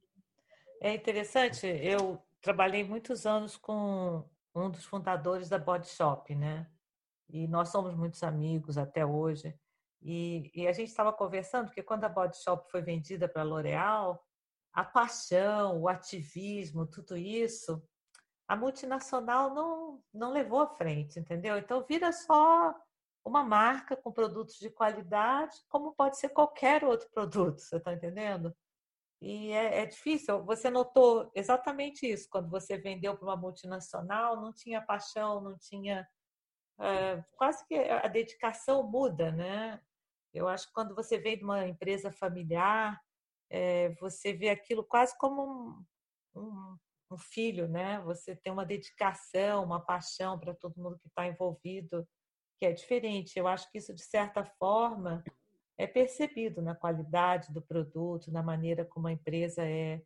É 0.84 0.92
interessante, 0.92 1.64
eu 1.64 2.20
trabalhei 2.40 2.82
muitos 2.82 3.24
anos 3.24 3.56
com 3.56 4.28
um 4.52 4.68
dos 4.68 4.84
fundadores 4.84 5.48
da 5.48 5.56
Body 5.56 5.86
Shop, 5.88 6.34
né? 6.34 6.68
E 7.28 7.46
nós 7.46 7.68
somos 7.68 7.94
muitos 7.94 8.24
amigos 8.24 8.76
até 8.76 9.06
hoje. 9.06 9.56
E, 10.00 10.50
e 10.52 10.66
a 10.66 10.72
gente 10.72 10.88
estava 10.88 11.12
conversando, 11.12 11.66
porque 11.66 11.84
quando 11.84 12.02
a 12.02 12.08
Body 12.08 12.36
Shop 12.36 12.68
foi 12.68 12.82
vendida 12.82 13.28
para 13.28 13.42
a 13.42 13.44
L'Oréal, 13.44 14.26
a 14.72 14.82
paixão, 14.82 15.80
o 15.80 15.88
ativismo, 15.88 16.84
tudo 16.84 17.16
isso, 17.16 17.80
a 18.48 18.56
multinacional 18.56 19.54
não, 19.54 20.02
não 20.12 20.32
levou 20.32 20.62
à 20.62 20.66
frente, 20.66 21.20
entendeu? 21.20 21.56
Então 21.58 21.86
vira 21.88 22.10
só 22.10 22.74
uma 23.24 23.44
marca 23.44 23.96
com 23.96 24.10
produtos 24.10 24.58
de 24.58 24.68
qualidade, 24.68 25.56
como 25.68 25.94
pode 25.94 26.18
ser 26.18 26.30
qualquer 26.30 26.82
outro 26.82 27.08
produto, 27.10 27.60
você 27.60 27.76
está 27.76 27.92
entendendo? 27.92 28.52
E 29.22 29.52
é, 29.52 29.82
é, 29.82 29.86
difícil. 29.86 30.44
Você 30.44 30.68
notou 30.68 31.30
exatamente 31.32 32.04
isso 32.04 32.28
quando 32.28 32.50
você 32.50 32.76
vendeu 32.76 33.16
para 33.16 33.24
uma 33.24 33.36
multinacional, 33.36 34.40
não 34.40 34.52
tinha 34.52 34.82
paixão, 34.82 35.40
não 35.40 35.56
tinha. 35.56 36.08
É, 36.80 37.22
quase 37.36 37.64
que 37.68 37.76
a 37.76 38.08
dedicação 38.08 38.82
muda, 38.82 39.30
né? 39.30 39.80
Eu 40.34 40.48
acho 40.48 40.66
que 40.66 40.72
quando 40.72 40.92
você 40.92 41.18
vem 41.18 41.38
de 41.38 41.44
uma 41.44 41.68
empresa 41.68 42.10
familiar, 42.10 43.00
é, 43.48 43.90
você 44.00 44.32
vê 44.32 44.48
aquilo 44.48 44.82
quase 44.82 45.16
como 45.16 45.84
um, 46.34 46.40
um, 46.40 46.76
um 47.12 47.16
filho, 47.16 47.68
né? 47.68 48.00
Você 48.00 48.34
tem 48.34 48.52
uma 48.52 48.66
dedicação, 48.66 49.62
uma 49.62 49.80
paixão 49.80 50.36
para 50.36 50.52
todo 50.52 50.80
mundo 50.80 50.98
que 50.98 51.06
está 51.06 51.28
envolvido, 51.28 52.04
que 52.58 52.66
é 52.66 52.72
diferente. 52.72 53.38
Eu 53.38 53.46
acho 53.46 53.70
que 53.70 53.78
isso, 53.78 53.94
de 53.94 54.02
certa 54.02 54.44
forma, 54.44 55.22
é 55.78 55.86
percebido 55.86 56.60
na 56.60 56.74
qualidade 56.74 57.52
do 57.52 57.62
produto, 57.62 58.30
na 58.30 58.42
maneira 58.42 58.84
como 58.84 59.06
a 59.06 59.12
empresa 59.12 59.64
é 59.64 60.02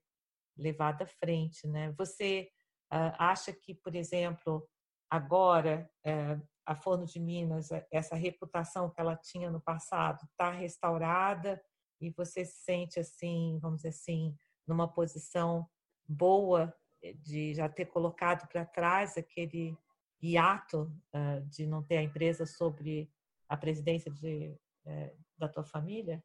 levada 0.57 1.05
à 1.05 1.07
frente, 1.07 1.67
né? 1.67 1.93
Você 1.93 2.51
uh, 2.93 3.13
acha 3.19 3.53
que, 3.53 3.75
por 3.75 3.95
exemplo, 3.95 4.67
agora 5.11 5.91
uh, 6.07 6.43
a 6.65 6.75
Forno 6.75 7.05
de 7.05 7.21
Minas, 7.21 7.69
essa 7.91 8.17
reputação 8.17 8.91
que 8.91 9.01
ela 9.01 9.17
tinha 9.17 9.51
no 9.51 9.61
passado, 9.61 10.25
está 10.25 10.51
restaurada 10.51 11.63
e 12.01 12.11
você 12.11 12.45
se 12.45 12.65
sente 12.65 12.99
assim, 12.99 13.59
vamos 13.61 13.79
dizer 13.79 13.91
assim, 13.91 14.35
numa 14.67 14.89
posição 14.89 15.69
boa 16.09 16.75
de 17.15 17.55
já 17.55 17.69
ter 17.69 17.87
colocado 17.87 18.49
para 18.49 18.65
trás 18.65 19.17
aquele 19.17 19.77
hiato 20.23 20.93
uh, 21.15 21.41
de 21.47 21.67
não 21.67 21.83
ter 21.83 21.99
a 21.99 22.03
empresa 22.03 22.47
sobre 22.47 23.11
a 23.49 23.57
presidência 23.57 24.11
de, 24.11 24.59
uh, 24.87 25.17
da 25.39 25.49
tua 25.49 25.65
família? 25.65 26.23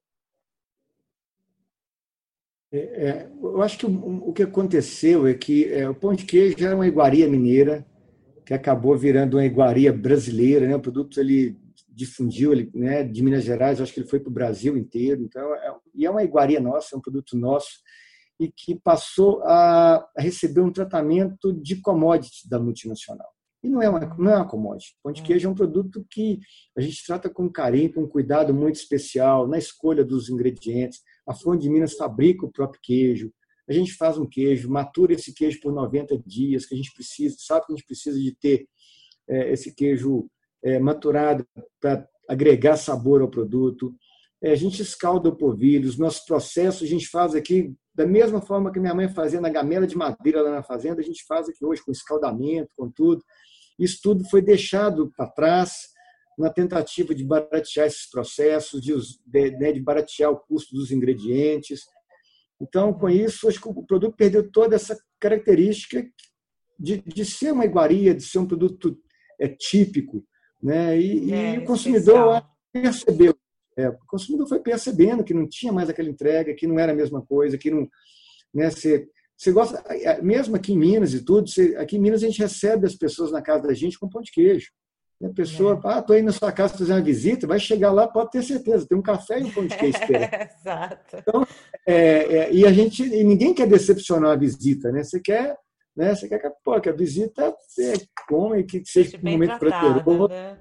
É, 2.72 2.78
é, 2.78 3.32
eu 3.42 3.62
acho 3.62 3.78
que 3.78 3.86
o, 3.86 4.30
o, 4.30 4.34
que 4.34 4.44
aconteceu 4.44 5.28
é 5.28 5.34
que 5.34 5.66
é, 5.74 5.90
o 5.90 5.94
pão 5.96 6.14
de 6.14 6.24
queijo 6.24 6.66
era 6.66 6.76
uma 6.76 6.88
iguaria 6.88 7.28
mineira 7.28 7.86
que 8.46 8.54
acabou 8.54 8.98
virando 8.98 9.36
uma 9.36 9.46
iguaria 9.46 9.92
brasileira, 9.92 10.68
né? 10.68 10.76
O 10.76 10.82
produto 10.82 11.20
ele 11.20 11.58
difundiu, 11.90 12.54
ele, 12.54 12.72
né? 12.74 13.04
De 13.04 13.22
Minas 13.22 13.44
Gerais, 13.44 13.82
acho 13.82 13.94
que 13.94 14.00
ele 14.00 14.10
foi 14.10 14.20
para 14.20 14.30
o 14.30 14.34
Brasil 14.34 14.78
inteiro. 14.78 15.22
Então, 15.22 15.54
é, 15.56 15.76
e 15.94 16.06
é 16.06 16.10
uma 16.10 16.24
iguaria 16.24 16.60
nossa, 16.60 16.96
é 16.96 16.98
um 16.98 17.02
produto 17.02 17.38
nosso 17.38 17.82
e 18.40 18.52
que 18.52 18.74
passou 18.80 19.44
a 19.44 20.10
receber 20.18 20.62
um 20.62 20.72
tratamento 20.72 21.54
de 21.54 21.76
commodity 21.80 22.50
da 22.50 22.60
multinacional. 22.60 23.30
E 23.64 23.70
não 23.70 23.82
é 23.82 23.90
uma, 23.90 24.00
não 24.18 24.32
é 24.32 24.36
uma 24.38 24.48
commodity. 24.48 24.96
Pão 25.04 25.12
de 25.12 25.22
queijo 25.22 25.48
é 25.48 25.52
um 25.52 25.56
produto 25.56 26.06
que 26.10 26.40
a 26.76 26.82
gente 26.82 27.06
trata 27.06 27.30
com 27.30 27.50
carinho, 27.50 27.94
com 27.94 28.08
cuidado 28.08 28.54
muito 28.54 28.76
especial 28.76 29.48
na 29.48 29.58
escolha 29.58 30.04
dos 30.04 30.30
ingredientes. 30.30 31.00
A 31.28 31.34
Fonte 31.34 31.62
de 31.62 31.70
Minas 31.70 31.94
fabrica 31.94 32.46
o 32.46 32.52
próprio 32.52 32.82
queijo. 32.82 33.32
A 33.70 33.74
gente 33.74 33.94
faz 33.94 34.18
um 34.18 34.28
queijo, 34.28 34.70
matura 34.70 35.14
esse 35.14 35.34
queijo 35.34 35.60
por 35.62 35.72
90 35.72 36.18
dias, 36.26 36.66
que 36.66 36.74
a 36.74 36.78
gente 36.78 36.92
precisa, 36.94 37.36
sabe 37.40 37.66
que 37.66 37.74
a 37.74 37.76
gente 37.76 37.86
precisa 37.86 38.20
de 38.20 38.36
ter 38.36 38.68
é, 39.30 39.54
esse 39.54 39.74
queijo 39.76 40.28
é, 40.64 40.80
maturado 40.80 41.46
para 41.80 42.08
agregar 42.28 42.78
sabor 42.78 43.22
ao 43.22 43.30
produto. 43.30 43.94
É, 44.42 44.52
a 44.52 44.56
gente 44.56 44.82
escalda 44.82 45.30
o 45.30 45.36
polvilho, 45.36 45.88
os 45.88 45.98
nossos 45.98 46.26
processos 46.26 46.82
a 46.82 46.88
gente 46.88 47.08
faz 47.08 47.36
aqui 47.36 47.74
da 47.94 48.06
mesma 48.06 48.42
forma 48.42 48.72
que 48.72 48.80
minha 48.80 48.96
mãe 48.96 49.10
fazia 49.10 49.42
na 49.42 49.50
gamela 49.50 49.86
de 49.86 49.98
madeira 49.98 50.42
lá 50.42 50.52
na 50.52 50.64
fazenda, 50.64 51.02
a 51.02 51.04
gente 51.04 51.24
faz 51.28 51.48
aqui 51.50 51.64
hoje 51.64 51.84
com 51.84 51.92
escaldamento, 51.92 52.70
com 52.76 52.90
tudo. 52.90 53.22
Isso 53.84 54.00
tudo 54.02 54.24
foi 54.30 54.42
deixado 54.42 55.12
para 55.16 55.28
trás 55.28 55.90
na 56.38 56.50
tentativa 56.50 57.14
de 57.14 57.24
baratear 57.24 57.88
esses 57.88 58.10
processos, 58.10 58.82
de, 58.82 58.94
de, 59.26 59.52
né, 59.58 59.72
de 59.72 59.80
baratear 59.80 60.32
o 60.32 60.40
custo 60.40 60.76
dos 60.76 60.92
ingredientes. 60.92 61.82
Então, 62.62 62.94
com 62.94 63.10
isso, 63.10 63.48
acho 63.48 63.60
que 63.60 63.68
o 63.68 63.84
produto 63.84 64.16
perdeu 64.16 64.50
toda 64.52 64.76
essa 64.76 64.98
característica 65.20 66.06
de, 66.80 67.02
de 67.02 67.26
ser 67.26 67.52
uma 67.52 67.66
iguaria, 67.66 68.14
de 68.14 68.24
ser 68.24 68.40
um 68.40 68.48
produto 68.48 68.98
é, 69.40 69.48
típico. 69.48 70.24
Né? 70.62 71.00
E, 71.00 71.34
é, 71.34 71.56
e 71.56 71.58
o 71.60 71.66
consumidor 71.66 72.46
percebeu 72.72 73.36
é, 73.78 73.90
o 73.90 73.98
consumidor 74.06 74.48
foi 74.48 74.60
percebendo 74.60 75.24
que 75.24 75.34
não 75.34 75.48
tinha 75.48 75.72
mais 75.72 75.90
aquela 75.90 76.10
entrega, 76.10 76.54
que 76.54 76.68
não 76.68 76.78
era 76.78 76.92
a 76.92 76.96
mesma 76.96 77.22
coisa, 77.22 77.58
que 77.58 77.72
não. 77.72 77.90
Né, 78.54 78.70
você, 78.70 79.08
você 79.42 79.52
gosta, 79.52 79.84
mesmo 80.22 80.56
aqui 80.56 80.72
em 80.72 80.78
Minas 80.78 81.16
e 81.16 81.26
tudo, 81.26 81.50
você, 81.50 81.76
aqui 81.76 81.98
em 81.98 82.00
Minas 82.00 82.22
a 82.22 82.28
gente 82.28 82.38
recebe 82.38 82.86
as 82.86 82.94
pessoas 82.94 83.32
na 83.32 83.42
casa 83.42 83.64
da 83.64 83.74
gente 83.74 83.98
com 83.98 84.08
pão 84.08 84.22
de 84.22 84.32
queijo. 84.32 84.70
A 85.24 85.30
pessoa, 85.30 85.82
é. 85.84 85.88
ah, 85.88 86.00
estou 86.00 86.16
indo 86.16 86.26
na 86.26 86.32
sua 86.32 86.52
casa 86.52 86.78
fazer 86.78 86.94
uma 86.94 87.02
visita, 87.02 87.48
vai 87.48 87.60
chegar 87.60 87.92
lá, 87.92 88.08
pode 88.08 88.30
ter 88.30 88.44
certeza, 88.44 88.88
tem 88.88 88.96
um 88.96 89.02
café 89.02 89.40
e 89.40 89.44
um 89.44 89.52
pão 89.52 89.66
de 89.66 89.76
queijo 89.76 89.98
Exato. 90.60 91.18
Então, 91.18 91.48
é, 91.88 91.96
é, 91.96 92.54
e 92.54 92.68
a 92.68 92.72
gente, 92.72 93.02
e 93.04 93.24
ninguém 93.24 93.52
quer 93.52 93.68
decepcionar 93.68 94.32
a 94.32 94.36
visita, 94.36 94.92
né? 94.92 95.04
Você 95.04 95.20
quer, 95.20 95.58
né? 95.96 96.14
Você 96.14 96.28
quer 96.28 96.38
que, 96.38 96.50
pô, 96.64 96.80
que 96.80 96.90
a 96.90 96.94
visita 96.94 97.44
é, 97.80 97.94
come, 98.28 98.64
que 98.64 98.84
seja 98.86 99.18
um 99.18 99.32
momento 99.32 99.58
prazeroso, 99.58 100.28
né? 100.28 100.60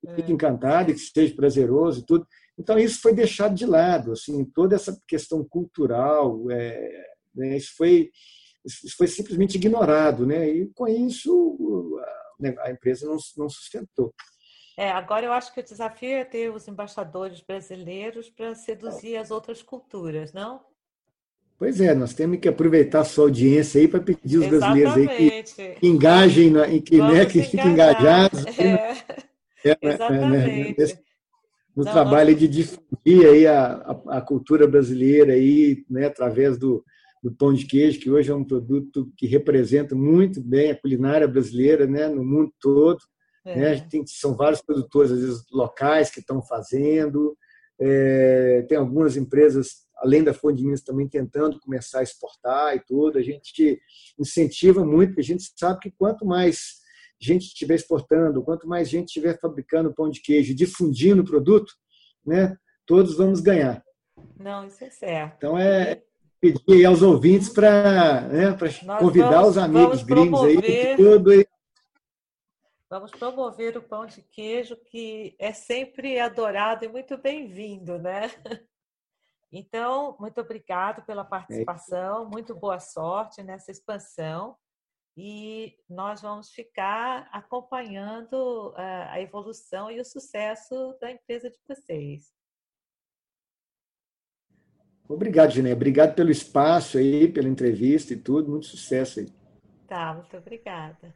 que 0.00 0.14
fique 0.14 0.32
encantado, 0.32 0.92
que 0.92 1.00
seja 1.00 1.34
prazeroso 1.34 1.98
e 1.98 2.06
tudo. 2.06 2.24
Então, 2.56 2.78
isso 2.78 3.00
foi 3.00 3.12
deixado 3.12 3.56
de 3.56 3.66
lado, 3.66 4.12
assim, 4.12 4.44
toda 4.44 4.76
essa 4.76 4.96
questão 5.08 5.44
cultural, 5.44 6.48
é, 6.48 7.10
né, 7.34 7.56
isso, 7.56 7.74
foi, 7.76 8.10
isso 8.64 8.96
foi 8.96 9.06
simplesmente 9.06 9.56
ignorado, 9.56 10.26
né? 10.26 10.48
e 10.48 10.66
com 10.74 10.86
isso 10.88 11.98
a, 12.42 12.66
a 12.66 12.70
empresa 12.70 13.06
não, 13.06 13.16
não 13.36 13.48
sustentou. 13.48 14.14
É, 14.76 14.90
agora 14.90 15.26
eu 15.26 15.32
acho 15.32 15.52
que 15.52 15.60
o 15.60 15.64
desafio 15.64 16.16
é 16.16 16.24
ter 16.24 16.50
os 16.50 16.66
embaixadores 16.66 17.40
brasileiros 17.40 18.30
para 18.30 18.54
seduzir 18.54 19.16
as 19.16 19.30
outras 19.30 19.62
culturas, 19.62 20.32
não? 20.32 20.62
Pois 21.58 21.78
é, 21.78 21.94
nós 21.94 22.14
temos 22.14 22.38
que 22.38 22.48
aproveitar 22.48 23.00
a 23.00 23.04
sua 23.04 23.24
audiência 23.24 23.78
aí 23.78 23.86
para 23.86 24.00
pedir 24.00 24.38
os 24.38 24.46
brasileiros 24.46 24.96
aí 24.96 25.42
que, 25.42 25.74
que 25.74 25.86
engajem, 25.86 26.54
que, 26.80 26.96
né, 26.96 27.26
que 27.26 27.42
fiquem 27.42 27.72
engajados. 27.72 28.46
É. 28.58 28.96
É, 29.62 29.76
Exatamente. 29.82 30.80
Né, 30.80 30.86
né, 30.86 30.98
no 31.76 31.84
não, 31.84 31.92
trabalho 31.92 32.30
não... 32.30 32.38
de 32.38 32.48
difundir 32.48 33.26
aí 33.26 33.46
a, 33.46 33.74
a, 33.74 34.18
a, 34.18 34.20
cultura 34.22 34.66
brasileira 34.66 35.34
aí, 35.34 35.84
né, 35.88 36.06
através 36.06 36.56
do, 36.56 36.82
do 37.22 37.30
pão 37.32 37.52
de 37.52 37.66
queijo, 37.66 38.00
que 38.00 38.10
hoje 38.10 38.30
é 38.30 38.34
um 38.34 38.44
produto 38.44 39.12
que 39.16 39.26
representa 39.26 39.94
muito 39.94 40.40
bem 40.40 40.70
a 40.70 40.80
culinária 40.80 41.28
brasileira 41.28 41.86
né, 41.86 42.08
no 42.08 42.24
mundo 42.24 42.52
todo. 42.60 42.98
É. 43.44 43.56
Né? 43.56 43.80
Tem, 43.90 44.06
são 44.06 44.34
vários 44.34 44.62
produtores, 44.62 45.12
às 45.12 45.20
vezes, 45.20 45.44
locais 45.52 46.10
que 46.10 46.20
estão 46.20 46.42
fazendo. 46.42 47.36
É, 47.78 48.64
tem 48.68 48.78
algumas 48.78 49.16
empresas, 49.16 49.86
além 49.98 50.24
da 50.24 50.32
Fonte 50.32 50.58
de 50.58 50.64
Minas, 50.64 50.82
também 50.82 51.08
tentando 51.08 51.60
começar 51.60 52.00
a 52.00 52.02
exportar 52.02 52.74
e 52.74 52.80
tudo. 52.80 53.18
A 53.18 53.22
gente 53.22 53.80
incentiva 54.18 54.84
muito, 54.84 55.10
porque 55.10 55.20
a 55.20 55.24
gente 55.24 55.44
sabe 55.56 55.80
que 55.80 55.90
quanto 55.90 56.24
mais 56.24 56.80
gente 57.20 57.46
estiver 57.48 57.74
exportando, 57.74 58.42
quanto 58.42 58.66
mais 58.66 58.88
gente 58.88 59.08
estiver 59.08 59.38
fabricando 59.38 59.92
pão 59.92 60.08
de 60.08 60.22
queijo, 60.22 60.54
difundindo 60.54 61.20
o 61.20 61.24
produto, 61.24 61.70
né, 62.24 62.56
todos 62.86 63.16
vamos 63.16 63.40
ganhar. 63.40 63.84
Não, 64.38 64.66
isso 64.66 64.82
é 64.82 64.90
certo. 64.90 65.34
Então 65.36 65.58
é 65.58 66.02
pedir 66.40 66.86
aos 66.86 67.02
ouvintes 67.02 67.50
para 67.50 68.22
né, 68.22 68.56
convidar 68.98 69.30
vamos, 69.30 69.50
os 69.50 69.58
amigos 69.58 70.02
gringos 70.02 70.42
aí, 70.42 70.96
tudo 70.96 71.30
aí. 71.30 71.46
Vamos 72.88 73.10
promover 73.12 73.76
o 73.76 73.82
pão 73.82 74.06
de 74.06 74.22
queijo 74.22 74.76
que 74.76 75.36
é 75.38 75.52
sempre 75.52 76.18
adorado 76.18 76.84
e 76.84 76.88
muito 76.88 77.16
bem-vindo, 77.16 77.98
né? 77.98 78.30
Então, 79.52 80.16
muito 80.20 80.40
obrigado 80.40 81.02
pela 81.02 81.24
participação, 81.24 82.28
muito 82.28 82.54
boa 82.54 82.78
sorte 82.78 83.42
nessa 83.42 83.72
expansão 83.72 84.56
e 85.16 85.76
nós 85.88 86.22
vamos 86.22 86.50
ficar 86.50 87.28
acompanhando 87.32 88.72
a 88.76 89.20
evolução 89.20 89.90
e 89.90 90.00
o 90.00 90.04
sucesso 90.04 90.96
da 91.00 91.10
empresa 91.10 91.50
de 91.50 91.58
vocês. 91.66 92.32
Obrigado, 95.10 95.50
Giné. 95.50 95.72
Obrigado 95.72 96.14
pelo 96.14 96.30
espaço 96.30 96.96
aí, 96.96 97.26
pela 97.26 97.48
entrevista 97.48 98.12
e 98.12 98.16
tudo. 98.16 98.48
Muito 98.50 98.66
sucesso 98.66 99.20
aí. 99.20 99.28
Tá, 99.86 100.14
muito 100.14 100.36
obrigada. 100.36 101.14